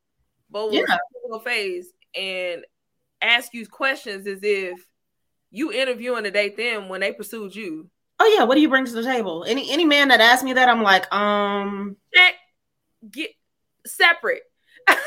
[0.50, 0.82] But yeah.
[1.24, 2.64] will phase and
[3.20, 4.86] ask you questions as if
[5.56, 7.88] you interviewing to date them when they pursued you.
[8.20, 9.44] Oh yeah, what do you bring to the table?
[9.48, 12.34] Any any man that asks me that, I'm like, um, check,
[13.10, 13.30] get
[13.86, 14.42] separate.
[14.88, 15.02] separate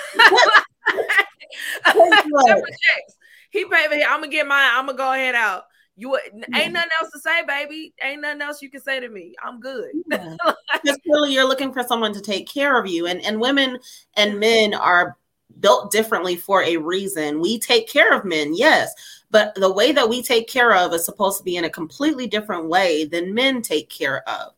[1.86, 3.16] checks.
[3.52, 4.04] He paid me.
[4.04, 4.72] I'm gonna get mine.
[4.74, 5.66] I'm gonna go ahead out.
[5.96, 6.18] You
[6.56, 7.94] ain't nothing else to say, baby.
[8.02, 9.36] Ain't nothing else you can say to me.
[9.44, 9.90] I'm good.
[10.10, 10.36] Yeah.
[10.82, 13.06] because clearly you're looking for someone to take care of you.
[13.06, 13.78] And and women
[14.16, 15.18] and men are
[15.60, 17.40] built differently for a reason.
[17.40, 18.94] We take care of men, yes,
[19.32, 22.28] but the way that we take care of is supposed to be in a completely
[22.28, 24.54] different way than men take care of.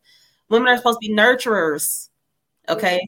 [0.48, 2.08] Women are supposed to be nurturers.
[2.68, 3.06] Okay.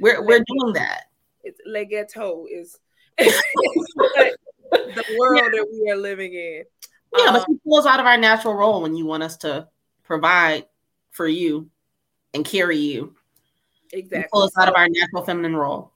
[0.00, 1.04] We're we're doing that.
[1.44, 2.78] It's legato is
[3.18, 4.36] the
[5.18, 5.50] world yeah.
[5.50, 6.64] that we are living in.
[7.16, 9.68] Yeah, um, but it pulls out of our natural role when you want us to
[10.02, 10.66] provide
[11.10, 11.68] for you
[12.32, 13.14] and carry you
[13.92, 14.28] Exactly.
[14.32, 15.92] Pull us out of our natural feminine role.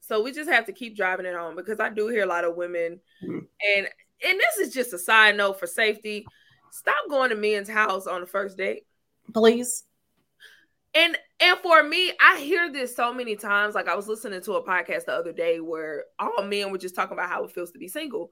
[0.00, 2.44] So we just have to keep driving it home because I do hear a lot
[2.44, 3.38] of women, mm-hmm.
[3.76, 3.88] and
[4.24, 6.26] and this is just a side note for safety.
[6.70, 8.84] Stop going to men's house on the first date,
[9.32, 9.84] please.
[10.94, 13.74] And and for me, I hear this so many times.
[13.74, 16.94] Like I was listening to a podcast the other day where all men were just
[16.94, 18.30] talking about how it feels to be single,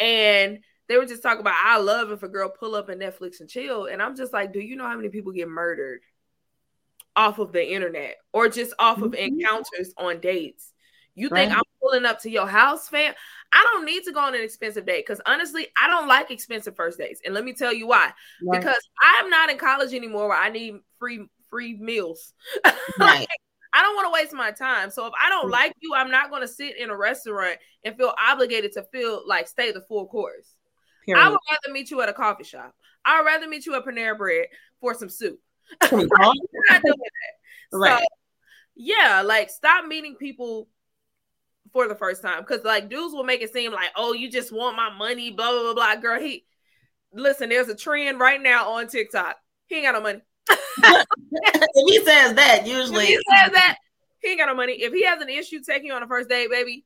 [0.00, 3.40] and they were just talking about I love if a girl pull up and Netflix
[3.40, 3.86] and chill.
[3.86, 6.00] And I'm just like, do you know how many people get murdered
[7.14, 9.40] off of the internet or just off of mm-hmm.
[9.40, 10.72] encounters on dates?
[11.14, 11.52] You think.
[11.52, 13.14] I'm pulling up to your house, fam?
[13.52, 16.76] I don't need to go on an expensive date because honestly, I don't like expensive
[16.76, 17.20] first dates.
[17.24, 18.12] And let me tell you why.
[18.42, 18.60] Right.
[18.60, 22.34] Because I'm not in college anymore where I need free free meals.
[22.98, 23.20] Right.
[23.20, 23.28] like,
[23.72, 24.90] I don't want to waste my time.
[24.90, 27.96] So if I don't like you, I'm not going to sit in a restaurant and
[27.96, 30.54] feel obligated to feel like stay the full course.
[31.04, 31.22] Period.
[31.22, 32.74] I would rather meet you at a coffee shop.
[33.04, 34.46] I'd rather meet you at Panera Bread
[34.80, 35.38] for some soup.
[35.82, 36.82] not doing that.
[37.72, 38.00] Right.
[38.00, 38.06] So,
[38.74, 40.68] yeah, like stop meeting people
[41.78, 44.52] for the first time because like dudes will make it seem like, oh, you just
[44.52, 45.94] want my money, blah blah blah blah.
[46.00, 46.44] Girl, he
[47.12, 47.50] listen.
[47.50, 49.36] There's a trend right now on TikTok.
[49.66, 50.20] He ain't got no money.
[50.48, 53.76] if he says that, usually if he says that
[54.18, 54.72] he ain't got no money.
[54.72, 56.84] If he has an issue taking you on a first date, baby,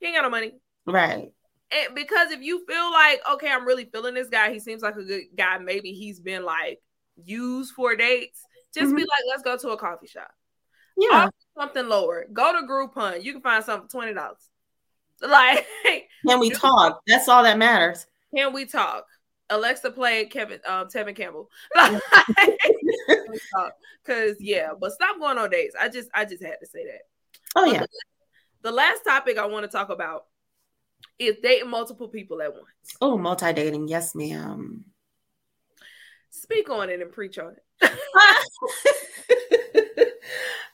[0.00, 0.54] he ain't got no money.
[0.86, 1.32] Right.
[1.70, 4.96] And because if you feel like, okay, I'm really feeling this guy, he seems like
[4.96, 5.58] a good guy.
[5.58, 6.80] Maybe he's been like
[7.22, 8.42] used for dates.
[8.74, 8.96] Just mm-hmm.
[8.96, 10.32] be like, let's go to a coffee shop.
[10.96, 11.28] Yeah.
[11.58, 12.26] Something lower.
[12.32, 13.22] Go to Groupon.
[13.22, 14.38] You can find something twenty dollars.
[15.24, 15.64] Like,
[16.26, 17.00] can we talk?
[17.06, 18.06] That's all that matters.
[18.34, 19.06] Can we talk?
[19.50, 21.48] Alexa played Kevin um Tevin Campbell.
[24.04, 25.76] Cause yeah, but stop going on dates.
[25.80, 27.02] I just I just had to say that.
[27.54, 27.80] Oh yeah.
[27.80, 27.88] The,
[28.62, 30.24] the last topic I want to talk about
[31.18, 32.66] is dating multiple people at once.
[33.00, 34.84] Oh, multi dating, yes, ma'am.
[36.30, 37.62] Speak on it and preach on it.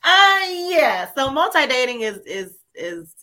[0.09, 1.09] Uh yeah.
[1.15, 3.15] So multi dating is is is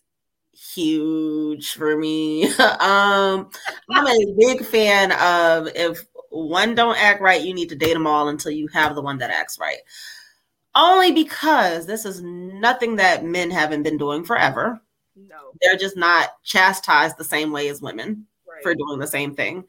[0.54, 2.44] huge for me.
[2.80, 3.50] um,
[3.90, 8.08] I'm a big fan of if one don't act right, you need to date them
[8.08, 9.80] all until you have the one that acts right.
[10.76, 14.82] Only because this is nothing that men haven't been doing forever.
[15.16, 18.62] No, they're just not chastised the same way as women right.
[18.62, 19.64] for doing the same thing.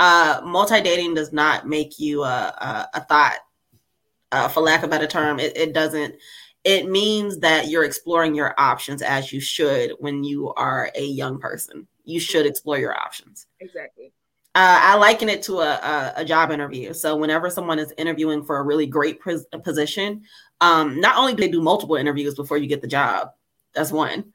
[0.00, 3.38] Uh, multi dating does not make you a, a, a thought,
[4.32, 5.38] uh, for lack of a better term.
[5.38, 6.16] It, it doesn't
[6.64, 11.38] it means that you're exploring your options as you should when you are a young
[11.38, 11.86] person.
[12.04, 13.46] You should explore your options.
[13.60, 14.12] Exactly.
[14.54, 16.92] Uh, I liken it to a, a, a, job interview.
[16.92, 20.24] So whenever someone is interviewing for a really great pos- position,
[20.60, 23.28] um, not only do they do multiple interviews before you get the job,
[23.74, 24.32] that's one.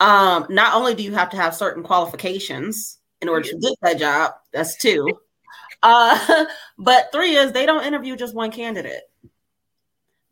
[0.00, 3.98] Um, not only do you have to have certain qualifications in order to get that
[4.00, 5.06] job, that's two.
[5.80, 6.44] Uh,
[6.78, 9.02] but three is they don't interview just one candidate.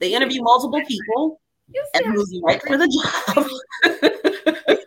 [0.00, 1.40] They interview multiple people
[1.94, 3.46] and who's right for the job.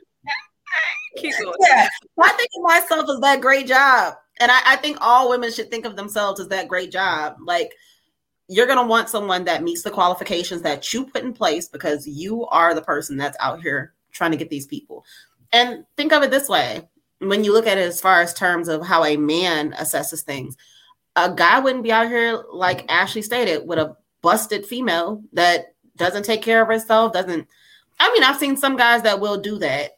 [1.24, 1.88] yeah,
[2.22, 4.16] I think of myself as that great job.
[4.40, 7.38] And I, I think all women should think of themselves as that great job.
[7.46, 7.72] Like
[8.50, 12.46] you're gonna want someone that meets the qualifications that you put in place because you
[12.48, 15.06] are the person that's out here trying to get these people.
[15.52, 16.88] And think of it this way
[17.20, 20.58] when you look at it as far as terms of how a man assesses things,
[21.16, 26.24] a guy wouldn't be out here like Ashley stated with a busted female that doesn't
[26.24, 27.48] take care of herself, doesn't
[28.00, 29.92] I mean, I've seen some guys that will do that.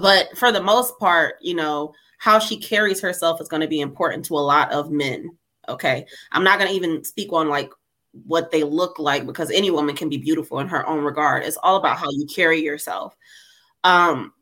[0.00, 3.80] But for the most part, you know, how she carries herself is going to be
[3.80, 5.36] important to a lot of men.
[5.68, 6.06] Okay.
[6.32, 7.70] I'm not going to even speak on like
[8.26, 11.44] what they look like because any woman can be beautiful in her own regard.
[11.44, 13.16] It's all about how you carry yourself.
[13.84, 14.32] Um,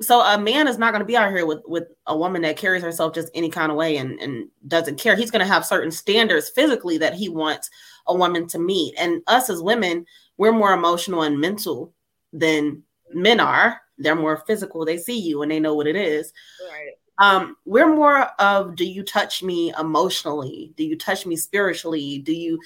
[0.00, 2.56] so a man is not going to be out here with with a woman that
[2.56, 5.14] carries herself just any kind of way and and doesn't care.
[5.14, 7.70] He's going to have certain standards physically that he wants
[8.06, 8.94] a woman to meet.
[8.98, 11.92] And us as women, we're more emotional and mental
[12.32, 12.82] than
[13.12, 13.80] men are.
[13.98, 14.84] They're more physical.
[14.84, 16.32] They see you and they know what it is.
[16.70, 16.92] Right.
[17.18, 20.72] Um, we're more of do you touch me emotionally?
[20.76, 22.18] Do you touch me spiritually?
[22.18, 22.58] Do you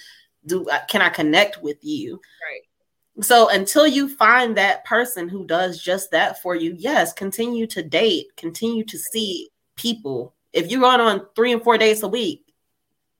[0.46, 2.20] do uh, can I connect with you?
[2.40, 3.24] Right.
[3.24, 7.82] So until you find that person who does just that for you, yes, continue to
[7.82, 10.34] date, continue to see people.
[10.52, 12.43] If you're going on three and four days a week,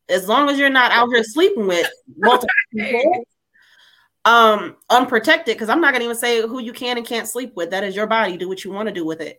[0.09, 3.25] as long as you're not out here sleeping with multiple people,
[4.25, 7.71] um, unprotected, because I'm not gonna even say who you can and can't sleep with.
[7.71, 8.37] That is your body.
[8.37, 9.39] Do what you want to do with it.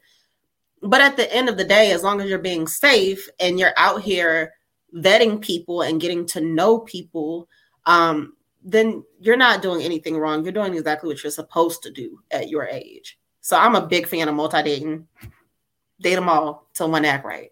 [0.82, 3.74] But at the end of the day, as long as you're being safe and you're
[3.78, 4.54] out here
[4.96, 7.50] vetting people and getting to know people,
[7.86, 10.44] um, then you're not doing anything wrong.
[10.44, 13.18] You're doing exactly what you're supposed to do at your age.
[13.42, 15.08] So I'm a big fan of multi dating.
[16.02, 17.52] Date them all till one act right.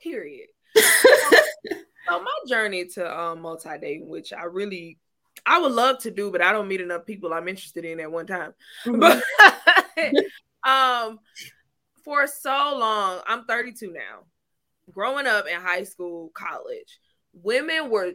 [0.00, 0.48] Period.
[2.08, 4.98] So my journey to um, multi dating, which I really
[5.46, 8.10] I would love to do, but I don't meet enough people I'm interested in at
[8.10, 8.54] one time.
[8.84, 9.00] Mhm.
[9.00, 10.12] But
[10.68, 11.18] um,
[12.04, 14.24] for so long, I'm 32 now.
[14.92, 16.98] Growing up in high school, college,
[17.32, 18.12] women were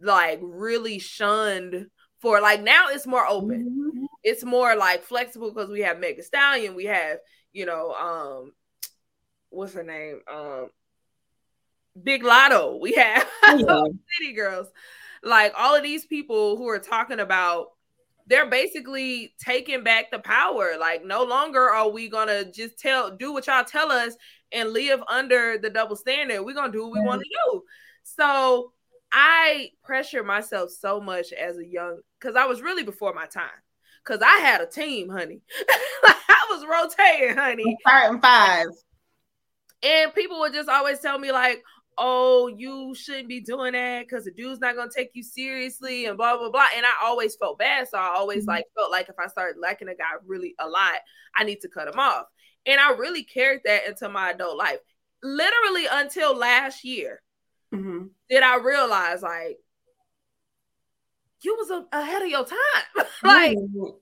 [0.00, 1.86] like really shunned
[2.20, 3.92] for like now it's more open.
[3.94, 4.06] Mhm.
[4.22, 7.18] It's more like flexible because we have Meg Thee Stallion, we have,
[7.52, 8.52] you know, um,
[9.50, 10.20] what's her name?
[10.32, 10.70] Um
[12.02, 12.80] Big Latto.
[12.80, 13.84] We have Yeah.
[14.18, 14.68] City Girls.
[15.22, 17.68] Like all of these people who are talking about
[18.26, 20.72] they're basically taking back the power.
[20.78, 24.16] Like no longer are we gonna just tell do what y'all tell us
[24.52, 26.42] and live under the double standard.
[26.42, 27.62] We're gonna do what we want to do.
[28.02, 28.72] So
[29.12, 33.50] I pressure myself so much as a young because I was really before my time.
[34.04, 35.40] Cause I had a team, honey.
[36.04, 37.78] I was rotating, honey.
[37.80, 38.66] Starting five.
[39.82, 41.62] And people would just always tell me, like,
[41.98, 46.16] oh, you shouldn't be doing that because the dude's not gonna take you seriously and
[46.16, 46.66] blah blah blah.
[46.76, 47.88] And I always felt bad.
[47.88, 48.48] So I always Mhm.
[48.48, 51.00] like felt like if I started liking a guy really a lot,
[51.36, 52.26] I need to cut him off.
[52.66, 54.80] And I really carried that into my adult life.
[55.22, 57.22] Literally until last year
[57.72, 58.10] Mhm.
[58.28, 59.58] did I realize like
[61.42, 62.58] you was a- ahead of your time.
[63.22, 64.00] like Mhm.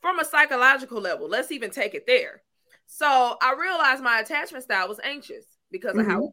[0.00, 2.42] from a psychological level, let's even take it there.
[2.86, 6.30] So I realized my attachment style was anxious because of how up.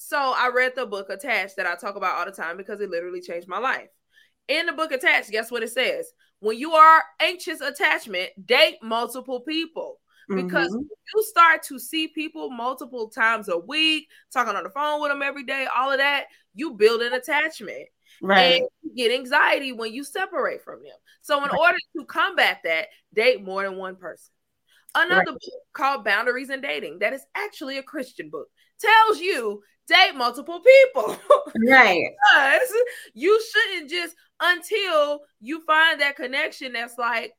[0.00, 2.88] So I read the book Attached that I talk about all the time because it
[2.88, 3.88] literally changed my life.
[4.46, 6.06] In the book Attached, guess what it says?
[6.38, 10.88] When you are anxious attachment, date multiple people because Mhm.
[11.14, 15.20] you start to see people multiple times a week, talking on the phone with them
[15.22, 17.88] every day, all of that, you build an attachment
[18.22, 18.60] right.
[18.60, 20.96] and you get anxiety when you separate from them.
[21.22, 21.58] So, in Right.
[21.58, 24.32] order to combat that, date more than one person.
[24.94, 25.42] Another book
[25.72, 28.48] called Boundaries in Dating, that is actually a Christian book,
[28.80, 31.16] tells you date multiple people.
[31.68, 32.10] right.
[32.32, 32.68] because
[33.14, 37.32] you shouldn't just until you find that connection that's like,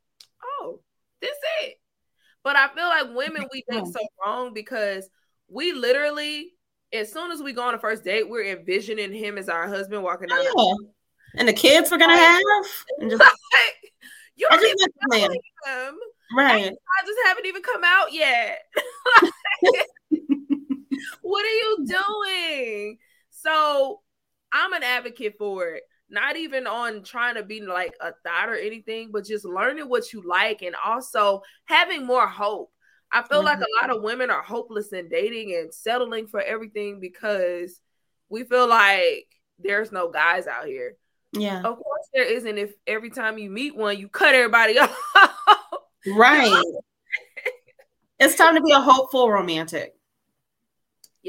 [0.43, 0.81] oh,
[1.21, 1.75] this it.
[2.43, 5.09] But I feel like women we think so wrong because
[5.49, 6.53] we literally,
[6.93, 10.03] as soon as we go on a first date, we're envisioning him as our husband
[10.03, 10.39] walking down.
[10.39, 10.89] the Yeah.
[11.35, 12.41] And the kids we're gonna have.
[12.99, 13.23] And just,
[14.35, 15.95] you don't just even met the know him.
[16.35, 16.71] Right.
[16.71, 18.59] I just haven't even come out yet.
[21.21, 22.97] what are you doing?
[23.29, 24.01] So
[24.51, 25.83] I'm an advocate for it.
[26.09, 30.11] Not even on trying to be like a thought or anything, but just learning what
[30.11, 32.71] you like and also having more hope.
[33.11, 33.87] I feel like a mm-hmm.
[33.87, 37.79] lot of women are hopeless in dating and settling for everything because
[38.29, 39.27] we feel like
[39.59, 40.95] there's no guys out here.
[41.33, 41.59] Yeah.
[41.59, 42.57] Of course, there isn't.
[42.57, 44.95] If every time you meet one, you cut everybody off.
[46.07, 46.63] Right.
[48.19, 49.93] it's time to be a hopeful romantic.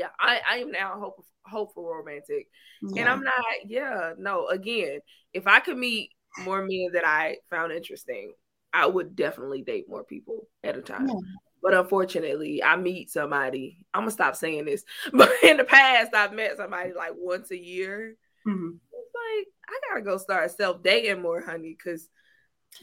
[0.00, 2.48] Yeah, I, I am now hope, hopeful romantic.
[2.96, 3.34] And I'm not,
[3.66, 5.00] yeah, no, again,
[5.34, 6.10] if I could meet
[6.42, 8.32] more men that I found interesting,
[8.72, 11.06] I would definitely date more people at a time.
[11.06, 11.14] Yeah.
[11.62, 13.84] But unfortunately, I meet somebody.
[13.92, 17.58] I'm gonna stop saying this, but in the past, I've met somebody like once a
[17.58, 18.16] year.
[18.48, 18.78] Mhm.
[18.92, 22.08] It's like I gotta go start self dating more, honey, because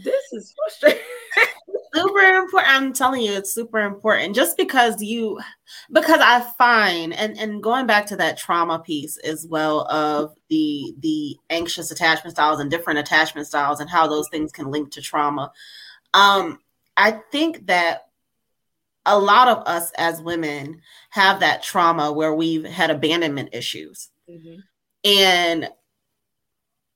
[0.03, 1.01] this is frustrating.
[1.97, 5.39] Super important i'm telling you it's super important just because you
[5.91, 10.93] because i find and and going back to that trauma piece as well of the
[10.99, 15.01] the anxious attachment styles and different attachment styles and how those things can link to
[15.01, 15.51] trauma.
[16.13, 16.59] Um
[16.95, 18.07] i think that
[19.05, 24.09] a lot of us as women have that trauma where we've had abandonment issues.
[25.05, 25.69] And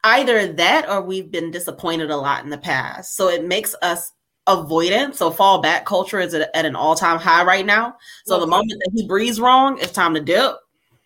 [0.04, 3.16] either that or we've been disappointed a lot in the past.
[3.16, 4.12] So it makes us
[4.48, 8.48] avoidant so fall back culture is at, at an all-time high right now so the
[8.48, 10.56] moment that he breathes wrong it's time to dip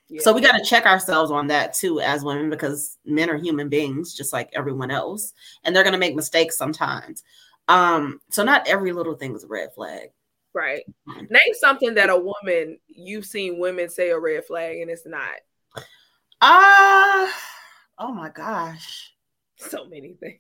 [0.07, 0.21] Yeah.
[0.21, 3.67] so we got to check ourselves on that too as women because men are human
[3.67, 5.33] beings just like everyone else
[5.63, 7.23] and they're going to make mistakes sometimes
[7.67, 10.09] um so not every little thing is a red flag
[10.53, 10.83] right.
[11.05, 15.35] Name something that a woman you've seen women say a red flag and it's not.
[16.41, 17.29] ah
[17.99, 19.11] oh my gosh
[19.57, 20.39] So many things.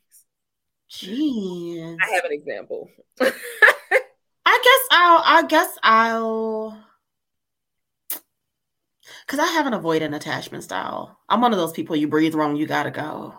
[0.99, 2.89] Jeez I have an example.
[3.21, 6.83] I guess I'll I guess I'll
[9.27, 11.19] cause I have an avoidant attachment style.
[11.29, 13.33] I'm one of those people you breathe wrong, you gotta go.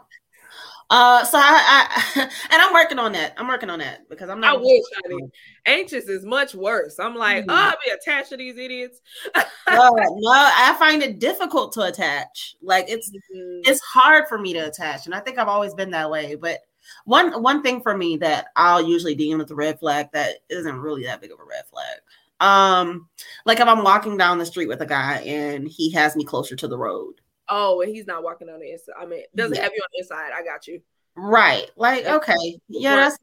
[0.88, 1.86] Uh so I,
[2.16, 3.34] I and I'm working on that.
[3.36, 5.30] I'm working on that because I'm I not wish, honey.
[5.66, 6.98] Anxious is much worse.
[7.00, 7.50] I'm like, Mhm.
[7.50, 9.00] oh, I'll be attached to these idiots.
[9.34, 12.54] no, no, I find it difficult to attach.
[12.62, 13.61] Like it's Mhm.
[13.64, 16.36] it's hard for me to attach, and I think I've always been that way.
[16.36, 16.61] But
[17.05, 20.78] one one thing for me that I'll usually deem as a red flag that isn't
[20.78, 21.99] really that big of a red flag.
[22.41, 23.09] Um,
[23.47, 26.55] like if I'm walking down the street with a guy and he has me closer
[26.57, 27.14] to the road.
[27.49, 28.93] oh, and he's not walking on the inside.
[29.01, 29.62] I mean, doesn't Yeah.
[29.62, 30.32] have you on the inside.
[30.37, 30.82] I got you.
[31.14, 31.70] Right.
[31.76, 32.61] Like, okay.
[32.68, 33.18] Yeah, that's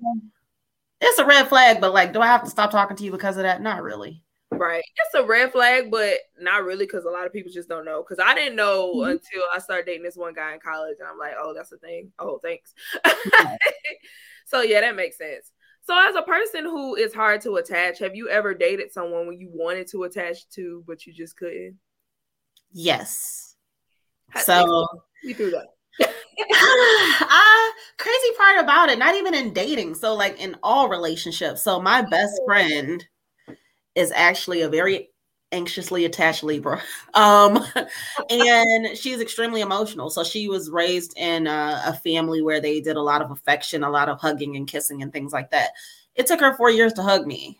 [1.01, 3.37] it's a red flag, but like, do I have to stop talking to you because
[3.37, 3.61] of that?
[3.61, 4.22] Not really.
[4.63, 4.83] Right.
[4.95, 8.03] It's a red flag, but not really because a lot of people just don't know.
[8.03, 9.11] Because I didn't know mm-hmm.
[9.11, 10.97] until I started dating this one guy in college.
[10.99, 12.11] And I'm like, oh, that's a thing.
[12.17, 12.73] Oh, thanks.
[14.45, 15.51] so, yeah, that makes sense.
[15.81, 19.37] So, as a person who is hard to attach, have you ever dated someone when
[19.37, 21.77] you wanted to attach to, but you just couldn't?
[22.71, 23.55] Yes.
[24.39, 24.87] So,
[25.25, 25.67] we do that.
[25.99, 29.95] uh, crazy part about it, not even in dating.
[29.95, 31.61] So, like in all relationships.
[31.63, 33.05] So, my best friend
[33.95, 35.09] is actually a very
[35.53, 36.81] anxiously attached Libra.
[37.13, 37.63] Um,
[38.31, 40.09] and she's extremely emotional.
[40.09, 43.83] So she was raised in a, a, family where they did a lot of affection,
[43.83, 45.73] a lot of hugging and kissing and things like that.
[46.15, 47.59] It took her four years to hug me.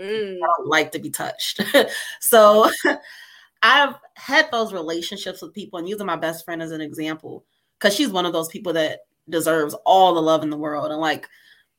[0.00, 0.36] Mm.
[0.36, 1.60] I don't like to be touched.
[2.20, 2.70] so
[3.62, 7.44] I've had those relationships with people and using my best friend as an example,
[7.78, 10.90] because she's one of those people that deserves all the love in the world.
[10.90, 11.28] And like,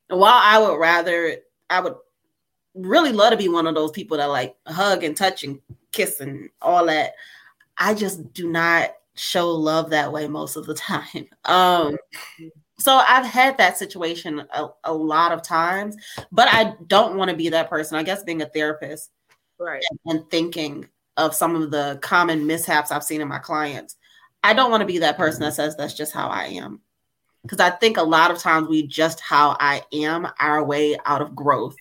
[0.09, 1.37] while I would rather,
[1.69, 1.95] I would
[2.75, 5.59] really love to be one of those people that like hug and touch and
[5.91, 7.13] kiss and all that.
[7.77, 11.27] I just do not show love that way most of the time.
[11.45, 11.97] Um
[12.77, 15.95] so I've had that situation a, a lot of times,
[16.31, 17.97] but I don't want to be that person.
[17.97, 19.11] I guess being a therapist,
[19.57, 23.95] right, and, and thinking of some of the common mishaps I've seen in my clients.
[24.43, 26.81] I don't want to be that person that says that's just how I am.
[27.43, 31.21] Because I think a lot of times we just how I am our way out
[31.21, 31.77] of growth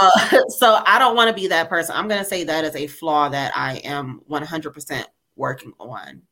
[0.00, 0.10] uh,
[0.48, 1.94] so I don't want to be that person.
[1.96, 5.04] I'm going to say that is a flaw that I am 100%
[5.36, 6.22] working on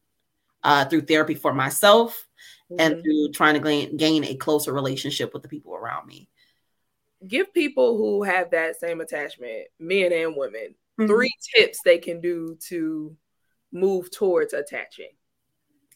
[0.63, 2.27] uh, through therapy for myself
[2.71, 2.81] mm-hmm.
[2.81, 6.29] and through trying to gain, gain a closer relationship with the people around me.
[7.27, 11.07] Give people who have that same attachment, men and women, mm-hmm.
[11.07, 13.17] three tips they can do to
[13.73, 15.11] move towards attaching.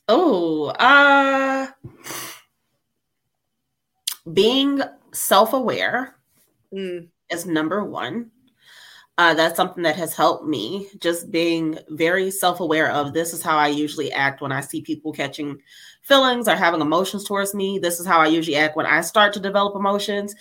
[0.09, 1.67] Oh, uh,
[4.33, 4.81] being
[5.13, 6.17] self aware.
[6.73, 8.31] Mm is number one.
[9.19, 13.57] Uh, that's something that has helped me just being very self-aware of this is how
[13.57, 15.59] i usually act when i see people catching
[16.03, 17.79] feelings or having emotions towards me.
[17.79, 20.35] This is how i usually act when i start to develop emotions.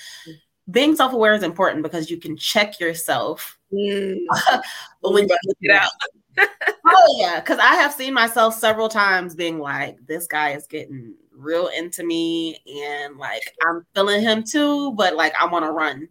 [0.69, 3.57] Being self-aware is important because you can check yourself.
[3.71, 4.17] Mm.
[5.01, 5.91] when you get out.
[6.87, 11.15] Oh yeah because i have seen myself several times being like this guy is getting
[11.31, 16.07] real into me and like i'm feeling him too but like i want to run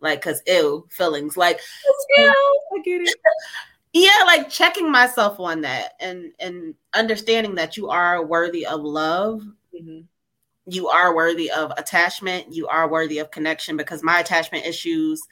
[0.00, 1.36] like because ew feelings.
[1.36, 1.60] Like
[2.16, 2.32] ew,
[2.76, 3.14] i get it.
[3.94, 9.42] Yeah like checking myself on that and and understanding that you are worthy of love.
[9.74, 10.00] Mm-hmm.
[10.66, 12.52] you are worthy of attachment.
[12.54, 15.22] You are worthy of connection because my attachment issues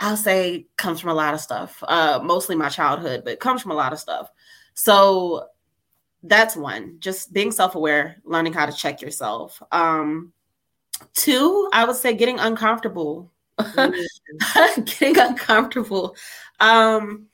[0.00, 1.82] i'll say comes from a lot of stuff.
[1.86, 4.30] Uh mostly my childhood but comes from a lot of stuff.
[4.74, 5.46] So
[6.22, 6.96] that's one.
[6.98, 9.62] Just being self-aware learning how to check yourself.
[9.72, 10.32] Um
[11.14, 13.30] two i would say getting uncomfortable.
[14.84, 16.16] getting uncomfortable.
[16.60, 17.26] Um,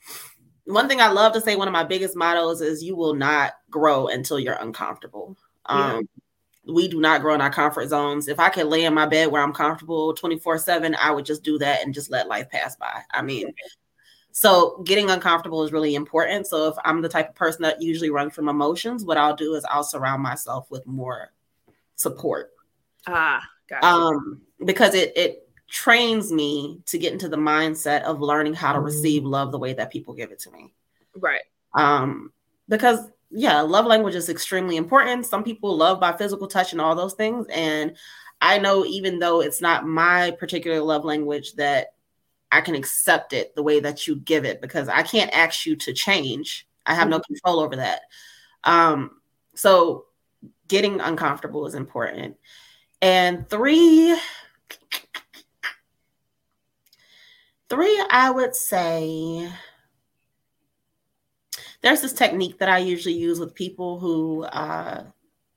[0.65, 3.55] one thing I love to say, one of my biggest mottos is you will not
[3.71, 5.37] grow until you're uncomfortable.
[5.67, 6.73] Um, yeah.
[6.75, 8.27] We do not grow in our comfort zones.
[8.27, 11.45] If I could lay in my bed where I'm comfortable 24 7, I would just
[11.45, 13.03] do that and just let life pass by.
[13.13, 13.55] I mean,
[14.33, 16.49] so getting uncomfortable is really important.
[16.49, 19.55] So if I'm the type of person that usually runs from emotions, what I'll do
[19.55, 21.33] is I'll surround myself with more
[21.95, 22.51] support.
[23.07, 23.87] Ah, gotcha.
[23.87, 28.81] Um, because it it trains me to get into the mindset of learning how to
[28.81, 29.31] receive mm.
[29.31, 30.73] love the way that people give it to me.
[31.19, 31.43] Right.
[31.75, 32.33] Um,
[32.69, 33.01] because
[33.31, 35.27] yeah, love language is extremely important.
[35.27, 37.47] Some people love by physical touch and all those things.
[37.53, 37.97] And
[38.41, 41.95] I know even though it's not my particular love language, that
[42.53, 45.77] I can accept it the way that you give it because I can't ask you
[45.77, 46.67] to change.
[46.87, 47.35] I have no mm-hmm.
[47.35, 48.03] control over that.
[48.63, 49.21] Um,
[49.55, 50.07] so
[50.69, 52.37] getting uncomfortable is important.
[53.03, 54.17] And three,
[57.69, 59.51] Three, I would say
[61.83, 65.05] there's this technique that I usually use with people who uh,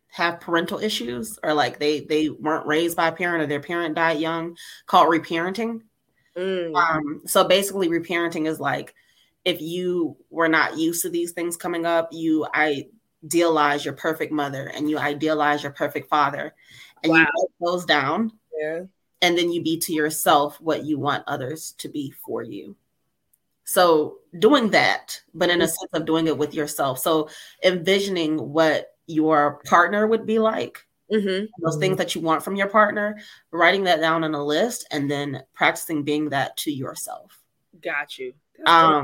[0.07, 3.95] have parental issues or like they they weren't raised by a parent or their parent
[3.95, 4.57] died young
[4.87, 5.81] called reparenting.
[6.35, 6.75] Mm.
[6.75, 8.95] Um, so basically, reparenting is like
[9.45, 14.65] if you were not used to these things coming up, you idealize your perfect mother
[14.65, 16.55] and you idealize your perfect father,
[17.03, 17.19] and wow.
[17.19, 18.31] you write those down.
[18.59, 18.81] Yeah
[19.21, 22.75] and then you be to yourself what you want others to be for you.
[23.65, 25.69] So doing that, but in a mm-hmm.
[25.69, 26.99] sense of doing it with yourself.
[26.99, 27.29] So
[27.63, 31.45] envisioning what your partner would be like, mm-hmm.
[31.61, 33.19] those things that you want from your partner,
[33.51, 37.39] writing that down on a list, and then practicing being that to yourself.
[37.83, 38.33] Got you.
[38.65, 39.03] um,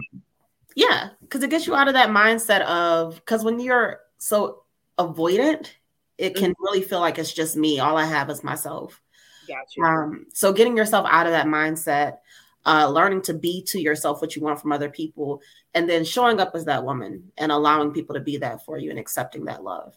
[0.75, 4.63] yeah, because it gets you out of that mindset of because when you're so
[4.97, 5.69] avoidant,
[6.17, 6.63] it can mm-hmm.
[6.63, 7.79] really feel like it's just me.
[7.79, 9.01] All I have is myself.
[9.47, 9.81] Gotcha.
[9.81, 12.17] Um, so getting yourself out of that mindset,
[12.65, 15.41] uh, learning to be to yourself what you want from other people,
[15.73, 18.89] and then showing up as that woman and allowing people to be that for you
[18.89, 19.95] and accepting that love.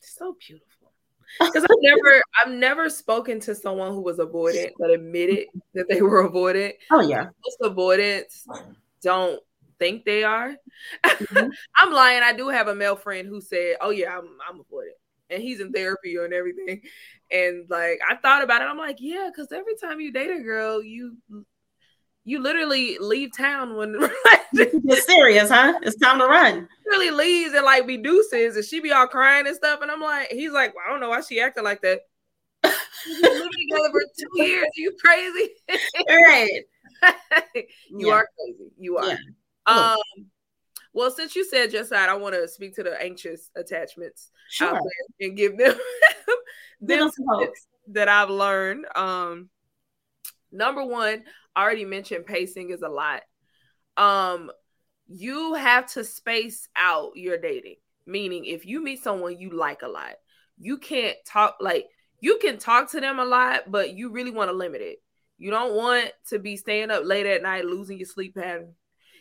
[0.00, 0.92] So beautiful.
[1.40, 6.00] Because I've never, I've never spoken to someone who was avoidant that admitted that they
[6.00, 6.74] were avoidant.
[6.90, 8.46] Oh yeah, most avoidants
[9.02, 9.40] don't
[9.78, 10.56] think they are.
[11.04, 11.48] Mm-hmm.
[11.76, 12.22] I'm lying.
[12.22, 14.98] I do have a male friend who said, "Oh yeah, I'm I'm avoidant,"
[15.30, 16.82] and he's in therapy and everything.
[17.30, 20.42] And like I thought about it, I'm like, yeah, because every time you date a
[20.42, 21.16] girl, you
[22.24, 23.96] you literally leave town when
[24.52, 25.78] it's serious, huh?
[25.82, 26.68] It's time to run.
[26.86, 29.80] Really leaves and like be deuces, and she be all crying and stuff.
[29.82, 32.00] And I'm like, he's like, well, I don't know why she acting like that.
[32.64, 34.64] living together for two years.
[34.64, 35.50] Are you crazy?
[36.08, 36.62] right.
[37.90, 38.12] you yeah.
[38.12, 38.72] are crazy.
[38.78, 39.08] You are.
[39.08, 39.16] Yeah.
[39.66, 39.96] Um,
[40.98, 44.80] well, since you said just that, I want to speak to the anxious attachments sure.
[45.20, 45.76] and give them
[46.80, 47.08] them
[47.92, 48.84] that I've learned.
[48.96, 49.48] Um,
[50.50, 51.22] number one,
[51.54, 53.22] I already mentioned pacing is a lot.
[53.96, 54.50] Um,
[55.06, 57.76] you have to space out your dating.
[58.04, 60.14] Meaning, if you meet someone you like a lot,
[60.58, 61.86] you can't talk like
[62.18, 64.98] you can talk to them a lot, but you really want to limit it.
[65.36, 68.74] You don't want to be staying up late at night, losing your sleep pattern.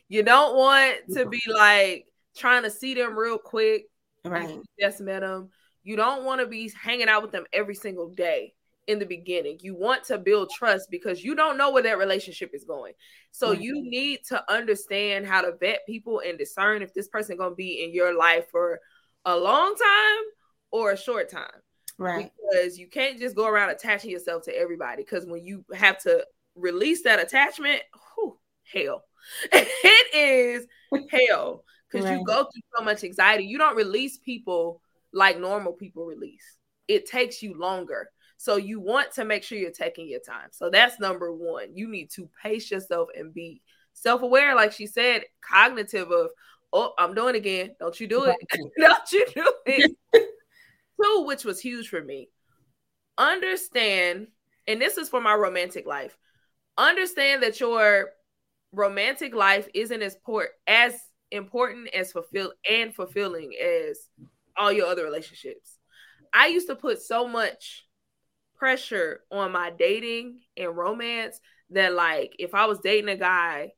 [0.09, 2.05] You don't want to be like
[2.35, 3.85] trying to see them real quick.
[4.23, 4.59] Right.
[4.79, 5.49] just met them.
[5.83, 8.53] You don't want to be hanging out with them every single day
[8.87, 9.59] in the beginning.
[9.61, 12.93] You want to build trust because you don't know where that relationship is going.
[13.31, 13.61] So mm-hmm.
[13.61, 17.55] you need to understand how to vet people and discern if this person going to
[17.55, 18.79] be in your life for
[19.25, 20.23] a long time
[20.71, 21.61] or a short time.
[21.97, 22.31] Right.
[22.51, 26.25] Because you can't just go around attaching yourself to everybody because when you have to
[26.55, 27.81] release that attachment,
[28.15, 28.37] whew,
[28.73, 29.03] hell.
[29.51, 30.67] it is
[31.11, 32.17] hell because right.
[32.17, 33.45] you go through so much anxiety.
[33.45, 34.81] You don't release people
[35.13, 36.57] like normal people release.
[36.87, 38.09] It takes you longer.
[38.37, 40.49] So you want to make sure you're taking your time.
[40.51, 41.75] So that's number one.
[41.75, 43.61] You need to pace yourself and be
[43.93, 46.29] self-aware, like she said, cognitive of,
[46.71, 47.75] oh, I'm doing it again.
[47.79, 48.37] Don't you do it.
[48.77, 49.97] Don't you do it.
[51.01, 52.29] Two, which was huge for me.
[53.17, 54.27] Understand,
[54.67, 56.15] and this is for my romantic life.
[56.77, 58.11] Understand that your
[58.71, 60.93] romantic life isn't as port as
[61.31, 63.99] important as fulfill and fulfilling as
[64.55, 65.77] all your other relationships.
[66.33, 67.85] I used to put so much
[68.55, 71.39] pressure on my dating and romance
[71.71, 73.71] that like if I was dating a guy,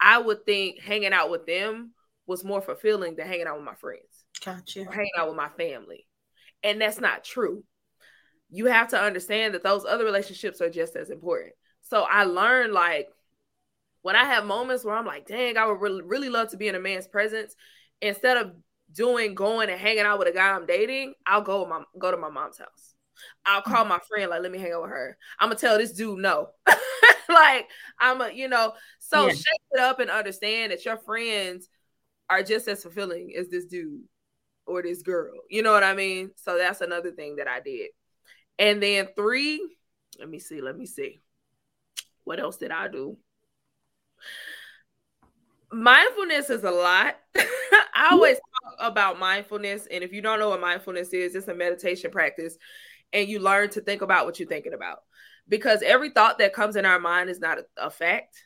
[0.00, 1.92] I would think hanging out with them
[2.26, 4.24] was more fulfilling than hanging out with my friends.
[4.44, 4.86] Gotcha.
[4.86, 6.06] Or hanging out with my family.
[6.62, 7.64] And that's not true.
[8.50, 11.54] You have to understand that those other relationships are just as important.
[11.82, 13.08] So I learned like
[14.06, 16.68] when I have moments where I'm like, dang, I would really, really love to be
[16.68, 17.56] in a man's presence.
[18.00, 18.52] Instead of
[18.92, 22.16] doing going and hanging out with a guy I'm dating, I'll go my go to
[22.16, 22.94] my mom's house.
[23.44, 25.18] I'll call my friend, like, let me hang out with her.
[25.40, 26.50] I'm gonna tell this dude no.
[27.28, 27.66] like,
[27.98, 29.32] I'm a, you know, so yeah.
[29.32, 31.68] shake it up and understand that your friends
[32.30, 34.04] are just as fulfilling as this dude
[34.66, 35.32] or this girl.
[35.50, 36.30] You know what I mean?
[36.36, 37.88] So that's another thing that I did.
[38.56, 39.68] And then three,
[40.20, 41.18] let me see, let me see.
[42.22, 43.18] What else did I do?
[45.72, 47.16] Mindfulness is a lot.
[47.36, 49.86] I always talk about mindfulness.
[49.90, 52.56] And if you don't know what mindfulness is, it's a meditation practice
[53.12, 54.98] and you learn to think about what you're thinking about
[55.48, 58.36] because every thought that comes in our mind is not a, a fact.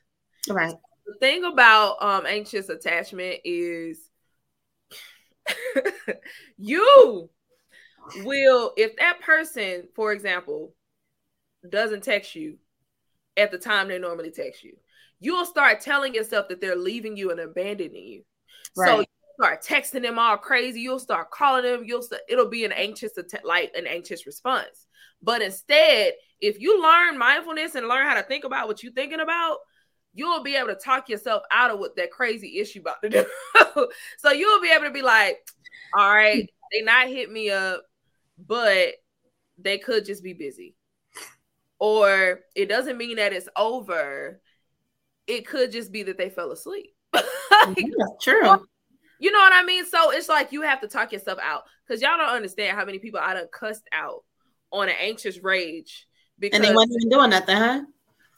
[0.48, 0.74] Right.
[1.06, 4.10] The thing about um, anxious attachment is
[6.56, 7.28] you
[8.18, 10.74] will, if that person, for example,
[11.68, 12.58] doesn't text you
[13.36, 14.76] at the time they normally text you,
[15.20, 18.22] you'll start telling yourself that they're leaving you and abandoning you.
[18.76, 18.88] Right.
[18.88, 19.06] So you
[19.38, 20.80] start texting them all crazy.
[20.80, 21.84] You'll start calling them.
[21.84, 23.12] You'll st- it'll be an anxious
[23.44, 24.86] like an anxious response.
[25.22, 29.20] But instead, if you learn mindfulness and learn how to think about what you're thinking
[29.20, 29.58] about,
[30.14, 33.24] you'll be able to talk yourself out of what that crazy issue about to do.
[34.18, 35.38] so you'll be able to be like,
[35.96, 37.82] all right, they not hit me up,
[38.38, 38.94] but
[39.58, 40.74] they could just be busy.
[41.78, 44.40] Or it doesn't mean that it's over.
[45.30, 46.94] It could just be that they fell asleep.
[47.12, 47.24] like,
[47.76, 48.66] That's true.
[49.20, 49.84] You know what I mean?
[49.84, 52.98] So it's like you have to talk yourself out because y'all don't understand how many
[52.98, 54.24] people I done cussed out
[54.72, 56.06] on an anxious rage
[56.38, 57.82] because and they wasn't even doing nothing, huh?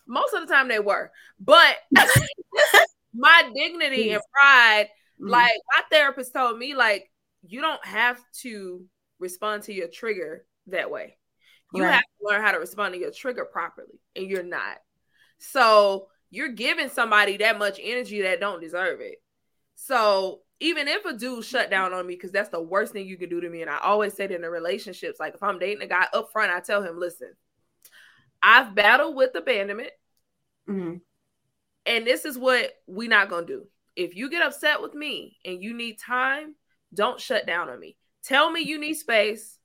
[0.07, 1.77] Most of the time they were, but
[3.15, 4.89] my dignity and pride,
[5.21, 5.31] mm-hmm.
[5.31, 7.09] like my therapist told me, like
[7.47, 8.85] you don't have to
[9.21, 11.17] respond to your trigger that way.
[11.73, 11.93] You right.
[11.93, 14.79] have to learn how to respond to your trigger properly, and you're not.
[15.39, 19.17] So you're giving somebody that much energy that don't deserve it.
[19.75, 23.19] So even if a dude shut down on me, because that's the worst thing you
[23.19, 23.61] can do to me.
[23.61, 26.33] And I always say that in the relationships, like if I'm dating a guy up
[26.33, 27.35] front, I tell him, listen,
[28.43, 29.91] I've battled with abandonment.
[30.69, 30.97] Mm-hmm.
[31.85, 33.67] And this is what we're not gonna do.
[33.95, 36.55] If you get upset with me and you need time,
[36.95, 37.99] don't shut down on me.
[38.25, 39.59] Tell me you need space,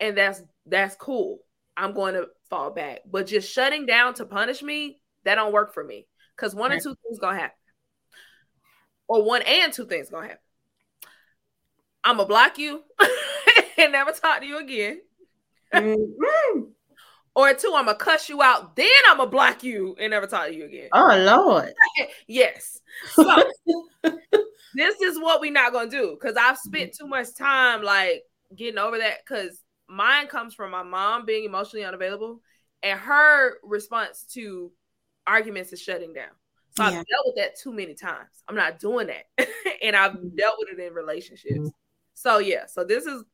[0.00, 1.38] and that's that's cool.
[1.76, 3.00] I'm going to fall back.
[3.10, 6.06] But just shutting down to punish me, that don't work for me.
[6.36, 7.56] Because one or two things gonna happen.
[9.06, 10.42] Or one and two things gonna happen.
[12.02, 12.82] I'm gonna block you
[13.78, 15.00] and never talk to you again.
[15.72, 16.60] Mm-hmm.
[17.34, 20.46] or two, I'm gonna cuss you out, then I'm gonna block you and never talk
[20.46, 20.88] to you again.
[20.92, 21.72] Oh Lord.
[22.28, 22.80] yes.
[23.12, 23.24] So
[24.74, 28.22] this is what we're not gonna do because I've spent too much time like
[28.54, 32.40] getting over that because mine comes from my mom being emotionally unavailable
[32.82, 34.70] and her response to
[35.26, 36.30] arguments is shutting down.
[36.76, 36.88] So yeah.
[36.88, 38.30] I've dealt with that too many times.
[38.48, 39.48] I'm not doing that.
[39.82, 40.36] and I've mm-hmm.
[40.36, 41.54] dealt with it in relationships.
[41.54, 41.68] Mm-hmm.
[42.14, 43.24] So yeah, so this is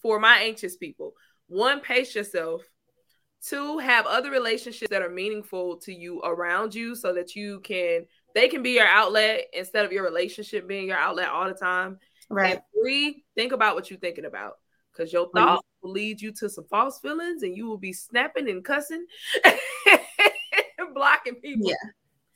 [0.00, 1.14] for my anxious people.
[1.48, 2.62] One, pace yourself.
[3.44, 8.06] Two, have other relationships that are meaningful to you around you so that you can
[8.34, 11.98] they can be your outlet instead of your relationship being your outlet all the time.
[12.28, 12.54] Right.
[12.54, 14.54] And three, think about what you're thinking about.
[14.92, 18.48] Because your thoughts will lead you to some false feelings and you will be snapping
[18.48, 19.04] and cussing
[20.96, 21.68] blocking people.
[21.68, 21.90] Yeah.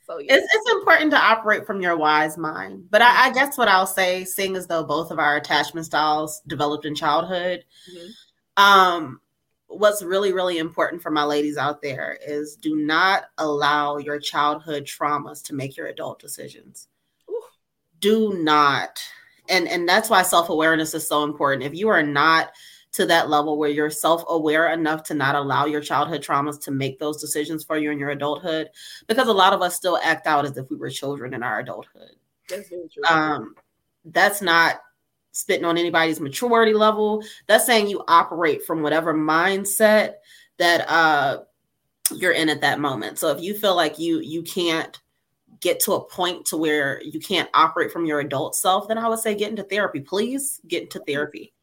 [0.05, 0.35] So yeah.
[0.35, 2.85] It's, it's important to operate from your wise mind.
[2.89, 6.41] But I, I, guess what I'll say, seeing as though both of our attachment styles
[6.47, 8.63] developed in childhood, mm-hmm.
[8.63, 9.21] um,
[9.67, 14.85] what's really, really important for my ladies out there is do not allow your childhood
[14.85, 16.87] traumas to make your adult decisions.
[17.29, 17.43] Ooh.
[17.99, 19.01] Do not.
[19.49, 21.63] And and that's why self-awareness is so important.
[21.63, 22.51] If you are not
[22.93, 26.71] to that level where you're self aware enough to not allow your childhood traumas to
[26.71, 28.69] make those decisions for you in your adulthood.
[29.07, 31.59] Because a lot of us still act out as if we were children in our
[31.59, 32.15] adulthood.
[32.49, 33.03] That's very true.
[33.09, 33.55] Um,
[34.05, 34.81] that's not
[35.31, 37.23] spitting on anybody's maturity level.
[37.47, 40.15] That's saying you operate from whatever mindset
[40.57, 41.43] that uh,
[42.13, 43.19] you're in at that moment.
[43.19, 44.99] So if you feel like you you can't
[45.61, 49.07] get to a point to where you can't operate from your adult self, then I
[49.07, 50.01] would say get into therapy.
[50.01, 51.53] Please get into therapy.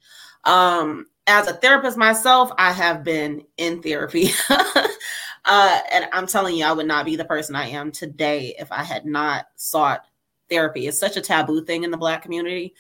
[0.45, 4.31] Um, as a therapist myself, I have been in therapy.
[4.51, 8.73] uh, and I'm telling you, I would not be the person I am today if
[8.73, 10.05] I had not sought
[10.49, 10.87] therapy.
[10.87, 12.75] It's such a taboo thing in the Black community,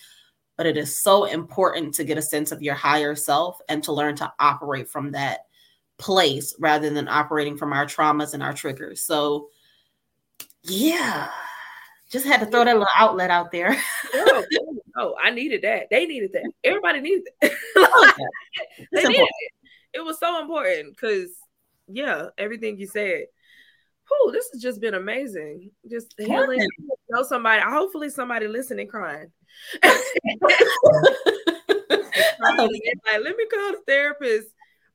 [0.56, 3.92] but it is so important to get a sense of your higher self and to
[3.92, 5.40] learn to operate from that
[5.98, 9.02] place rather than operating from our traumas and our triggers.
[9.02, 9.50] So,
[10.62, 11.28] yeah,
[12.10, 13.76] just had to throw that little outlet out there.
[14.14, 14.44] oh,
[14.96, 15.88] oh, I needed that.
[15.90, 16.50] They needed that.
[16.64, 17.52] Everybody needed that.
[17.76, 18.12] oh,
[18.92, 19.52] they needed it.
[19.94, 21.30] It was so important because,
[21.86, 23.24] yeah, everything you said.
[24.08, 25.70] Whew, this has just been amazing.
[25.90, 26.66] Just healing.
[27.10, 27.60] Know somebody.
[27.62, 29.30] Hopefully, somebody listening crying.
[29.82, 30.00] crying
[32.40, 34.48] like, let me call the therapist.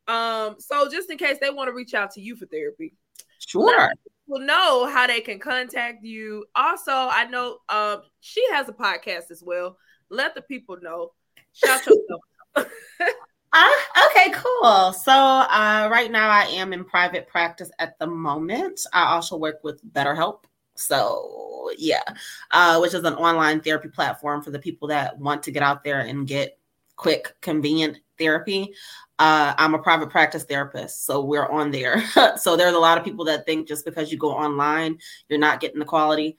[0.07, 2.95] Um, so just in case they want to reach out to you for therapy,
[3.37, 3.91] sure
[4.27, 6.45] will know how they can contact you.
[6.55, 9.77] Also, I know um, she has a podcast as well.
[10.09, 11.11] Let the people know.
[11.53, 12.21] Shout out yourself.
[13.53, 13.69] uh,
[14.09, 14.93] okay, cool.
[14.93, 18.81] So uh, right now I am in private practice at the moment.
[18.93, 20.43] I also work with BetterHelp.
[20.75, 22.03] So yeah,
[22.51, 25.83] uh, which is an online therapy platform for the people that want to get out
[25.83, 26.57] there and get
[26.95, 28.73] quick, convenient therapy.
[29.19, 32.03] Uh, I'm a private practice therapist, so we're on there.
[32.37, 34.97] so there's a lot of people that think just because you go online,
[35.29, 36.37] you're not getting the quality.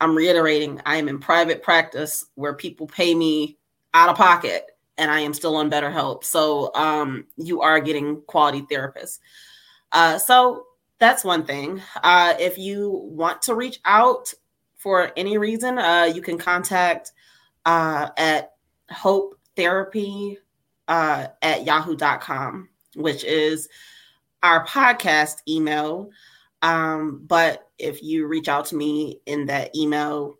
[0.00, 3.58] I'm reiterating, I am in private practice where people pay me
[3.94, 4.66] out of pocket,
[4.98, 6.24] and I am still on BetterHelp.
[6.24, 9.18] So um, you are getting quality therapists.
[9.92, 10.66] Uh, so
[10.98, 11.82] that's one thing.
[12.02, 14.32] Uh, if you want to reach out
[14.76, 17.12] for any reason, uh, you can contact
[17.64, 18.52] uh, at
[18.90, 20.38] Hope Therapy
[20.92, 23.70] uh, at yahoo.com, which is
[24.42, 26.10] our podcast email.
[26.60, 30.34] Um, but if you reach out to me in that email,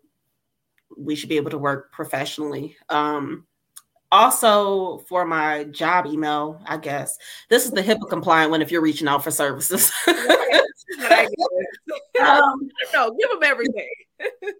[0.95, 2.77] we should be able to work professionally.
[2.89, 3.47] Um,
[4.11, 7.17] also, for my job email, I guess
[7.49, 9.91] this is the HIPAA compliant one if you're reaching out for services.
[12.21, 13.89] um, no, give them everything.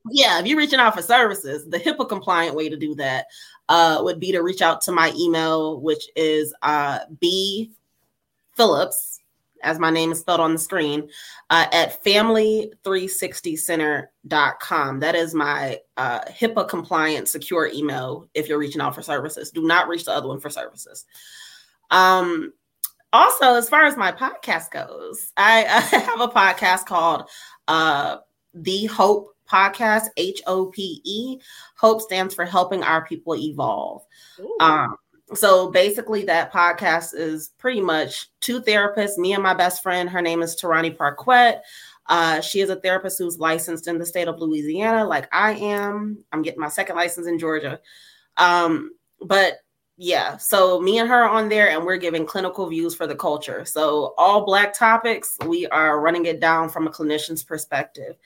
[0.10, 3.26] Yeah, if you're reaching out for services, the HIPAA compliant way to do that
[3.70, 7.72] uh, would be to reach out to my email, which is uh, B
[8.56, 9.20] Phillips,
[9.64, 11.10] as my name is spelled on the screen,
[11.50, 15.00] uh, at family360center.com.
[15.00, 19.52] That is my uh, HIPAA compliant secure email if you're reaching out for services.
[19.52, 21.06] Do not reach the other one for services.
[21.92, 22.54] Um,
[23.14, 27.30] also, as far as my podcast goes, I, I have a podcast called
[27.68, 28.18] uh,
[28.54, 31.40] The Hope podcast, H O P E.
[31.78, 34.02] Hope stands for helping our people evolve.
[34.60, 34.98] Um,
[35.34, 40.10] so basically, that podcast is pretty much two therapists, me and my best friend.
[40.10, 41.60] Her name is Tarani Parquet.
[42.08, 46.18] Uh, she is a therapist who's licensed in the state of Louisiana, like I am.
[46.32, 47.80] I'm getting my second license in Georgia.
[48.38, 48.92] Um,
[49.22, 49.60] but
[49.96, 53.64] yeah, so me and her on there, and we're giving clinical views for the culture.
[53.64, 58.18] So all Black topics, we are running it down from a clinician's perspective.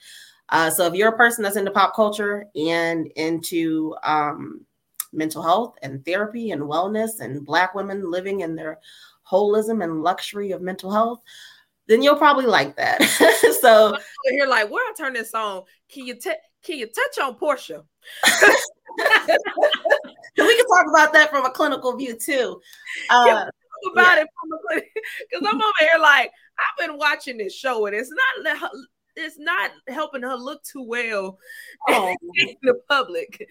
[0.50, 4.64] Uh, so if you're a person that's into pop culture and into um,
[5.12, 8.78] mental health and therapy and wellness and Black women living in their
[9.30, 11.20] holism and luxury of mental health,
[11.86, 13.02] then you'll probably like that.
[13.60, 13.96] so
[14.26, 15.62] you're like, where I turn this on?
[15.90, 16.32] Can you t-
[16.62, 17.84] can you touch on Porsha?
[20.36, 22.60] we can talk about that from a clinical view too.
[23.10, 23.46] Uh,
[23.92, 24.22] about yeah.
[24.22, 24.80] it from
[25.30, 28.44] because I'm over here like I've been watching this show and it's not
[29.18, 31.38] it's not helping her look too well
[31.88, 32.14] oh.
[32.34, 33.46] in the public.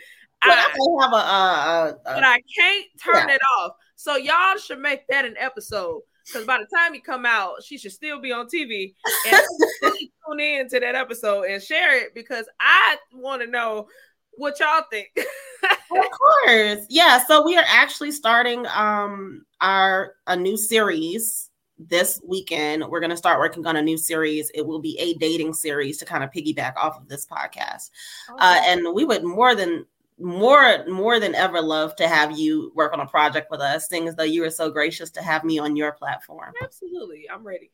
[0.45, 3.35] Well, I, I, have a, uh, uh, but I can't turn yeah.
[3.35, 3.73] it off.
[3.95, 7.77] So y'all should make that an episode because by the time you come out, she
[7.77, 8.93] should still be on TV.
[9.27, 9.41] And
[9.81, 13.87] tune in to that episode and share it because I want to know
[14.33, 15.09] what y'all think.
[15.17, 16.85] of course.
[16.89, 17.23] Yeah.
[17.25, 21.46] So we are actually starting um our a new series
[21.79, 22.85] this weekend.
[22.87, 24.51] We're gonna start working on a new series.
[24.53, 27.91] It will be a dating series to kind of piggyback off of this podcast.
[28.29, 28.43] Uh, okay.
[28.43, 29.85] Uh, and we would more than
[30.19, 34.07] more more than ever love to have you work on a project with us, seeing
[34.07, 36.53] as though you were so gracious to have me on your platform.
[36.61, 37.29] Absolutely.
[37.31, 37.71] I'm ready.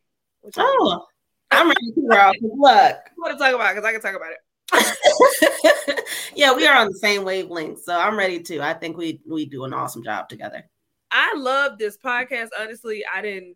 [0.57, 1.05] Oh,
[1.51, 2.31] I'm ready to girl.
[2.41, 2.97] Look.
[3.15, 4.39] What to talk about because I can talk about it.
[6.35, 8.59] yeah, we are on the same wavelength, so I'm ready to.
[8.59, 10.69] I think we we do an awesome job together.
[11.11, 12.49] I love this podcast.
[12.59, 13.55] Honestly, I didn't.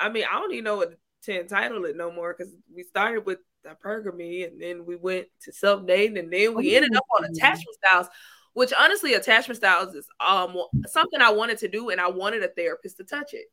[0.00, 3.24] I mean, I don't even know what to entitle it no more because we started
[3.26, 7.24] with hypergamy and then we went to self dating and then we ended up on
[7.24, 8.08] attachment styles.
[8.52, 12.48] Which honestly, attachment styles is um something I wanted to do, and I wanted a
[12.48, 13.46] therapist to touch it,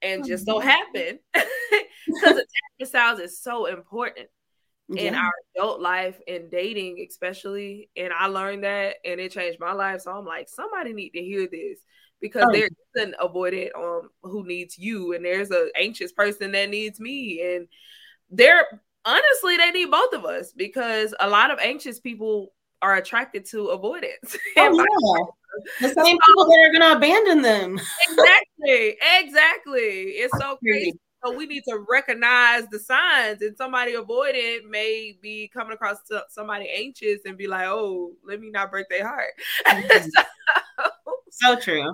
[0.00, 2.46] and just so happened because attachment
[2.86, 4.28] styles is so important
[4.88, 5.02] yeah.
[5.02, 9.72] in our adult life and dating especially and i learned that and it changed my
[9.72, 11.78] life so i'm like somebody need to hear this
[12.20, 12.52] because oh.
[12.52, 17.40] there's an avoidant um who needs you and there's an anxious person that needs me
[17.54, 17.68] and
[18.30, 18.66] they're
[19.04, 22.52] honestly they need both of us because a lot of anxious people
[22.82, 25.28] are attracted to avoidance oh,
[25.80, 25.88] yeah.
[25.88, 31.36] the same people that are going to abandon them exactly exactly it's so crazy so
[31.36, 35.98] we need to recognize the signs, and somebody avoidant may be coming across
[36.28, 39.32] somebody anxious and be like, "Oh, let me not break their heart."
[39.66, 40.08] Mm-hmm.
[40.10, 40.90] so,
[41.30, 41.84] so, true.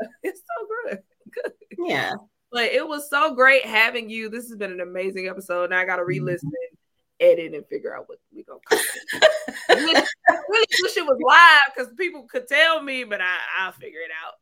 [0.22, 0.98] It's so good.
[1.34, 1.52] good.
[1.76, 2.14] Yeah.
[2.52, 4.28] But it was so great having you.
[4.28, 5.70] This has been an amazing episode.
[5.70, 6.74] Now I got to re-listen, mm-hmm.
[7.18, 8.60] edit, and figure out what we gonna.
[8.70, 10.06] I really,
[10.48, 14.12] really wish it was live because people could tell me, but I, I'll figure it
[14.24, 14.34] out.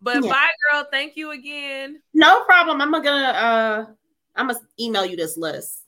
[0.00, 0.30] But yeah.
[0.30, 0.86] bye, girl.
[0.90, 2.00] Thank you again.
[2.14, 2.80] No problem.
[2.80, 3.86] I'm gonna uh
[4.34, 5.81] I'm gonna email you this list.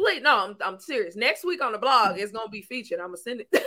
[0.00, 1.14] Please, no, I'm, I'm serious.
[1.14, 3.00] Next week on the blog, it's gonna be featured.
[3.00, 3.64] I'm gonna send it.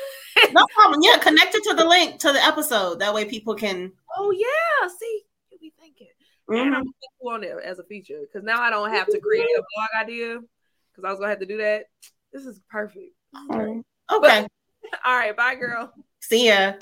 [0.51, 1.01] no problem.
[1.03, 2.99] Yeah, connect it to the link to the episode.
[2.99, 3.91] That way people can.
[4.17, 4.87] Oh yeah.
[4.87, 5.21] See,
[5.51, 6.07] you be thinking.
[6.49, 6.61] Mm-hmm.
[6.61, 7.27] And I'm mm-hmm.
[7.27, 10.39] on there as a feature because now I don't have to create a blog idea
[10.91, 11.85] because I was gonna have to do that.
[12.31, 13.13] This is perfect.
[13.51, 13.81] Okay.
[14.09, 14.51] But,
[15.05, 15.37] all right.
[15.37, 15.93] Bye, girl.
[16.19, 16.73] See ya.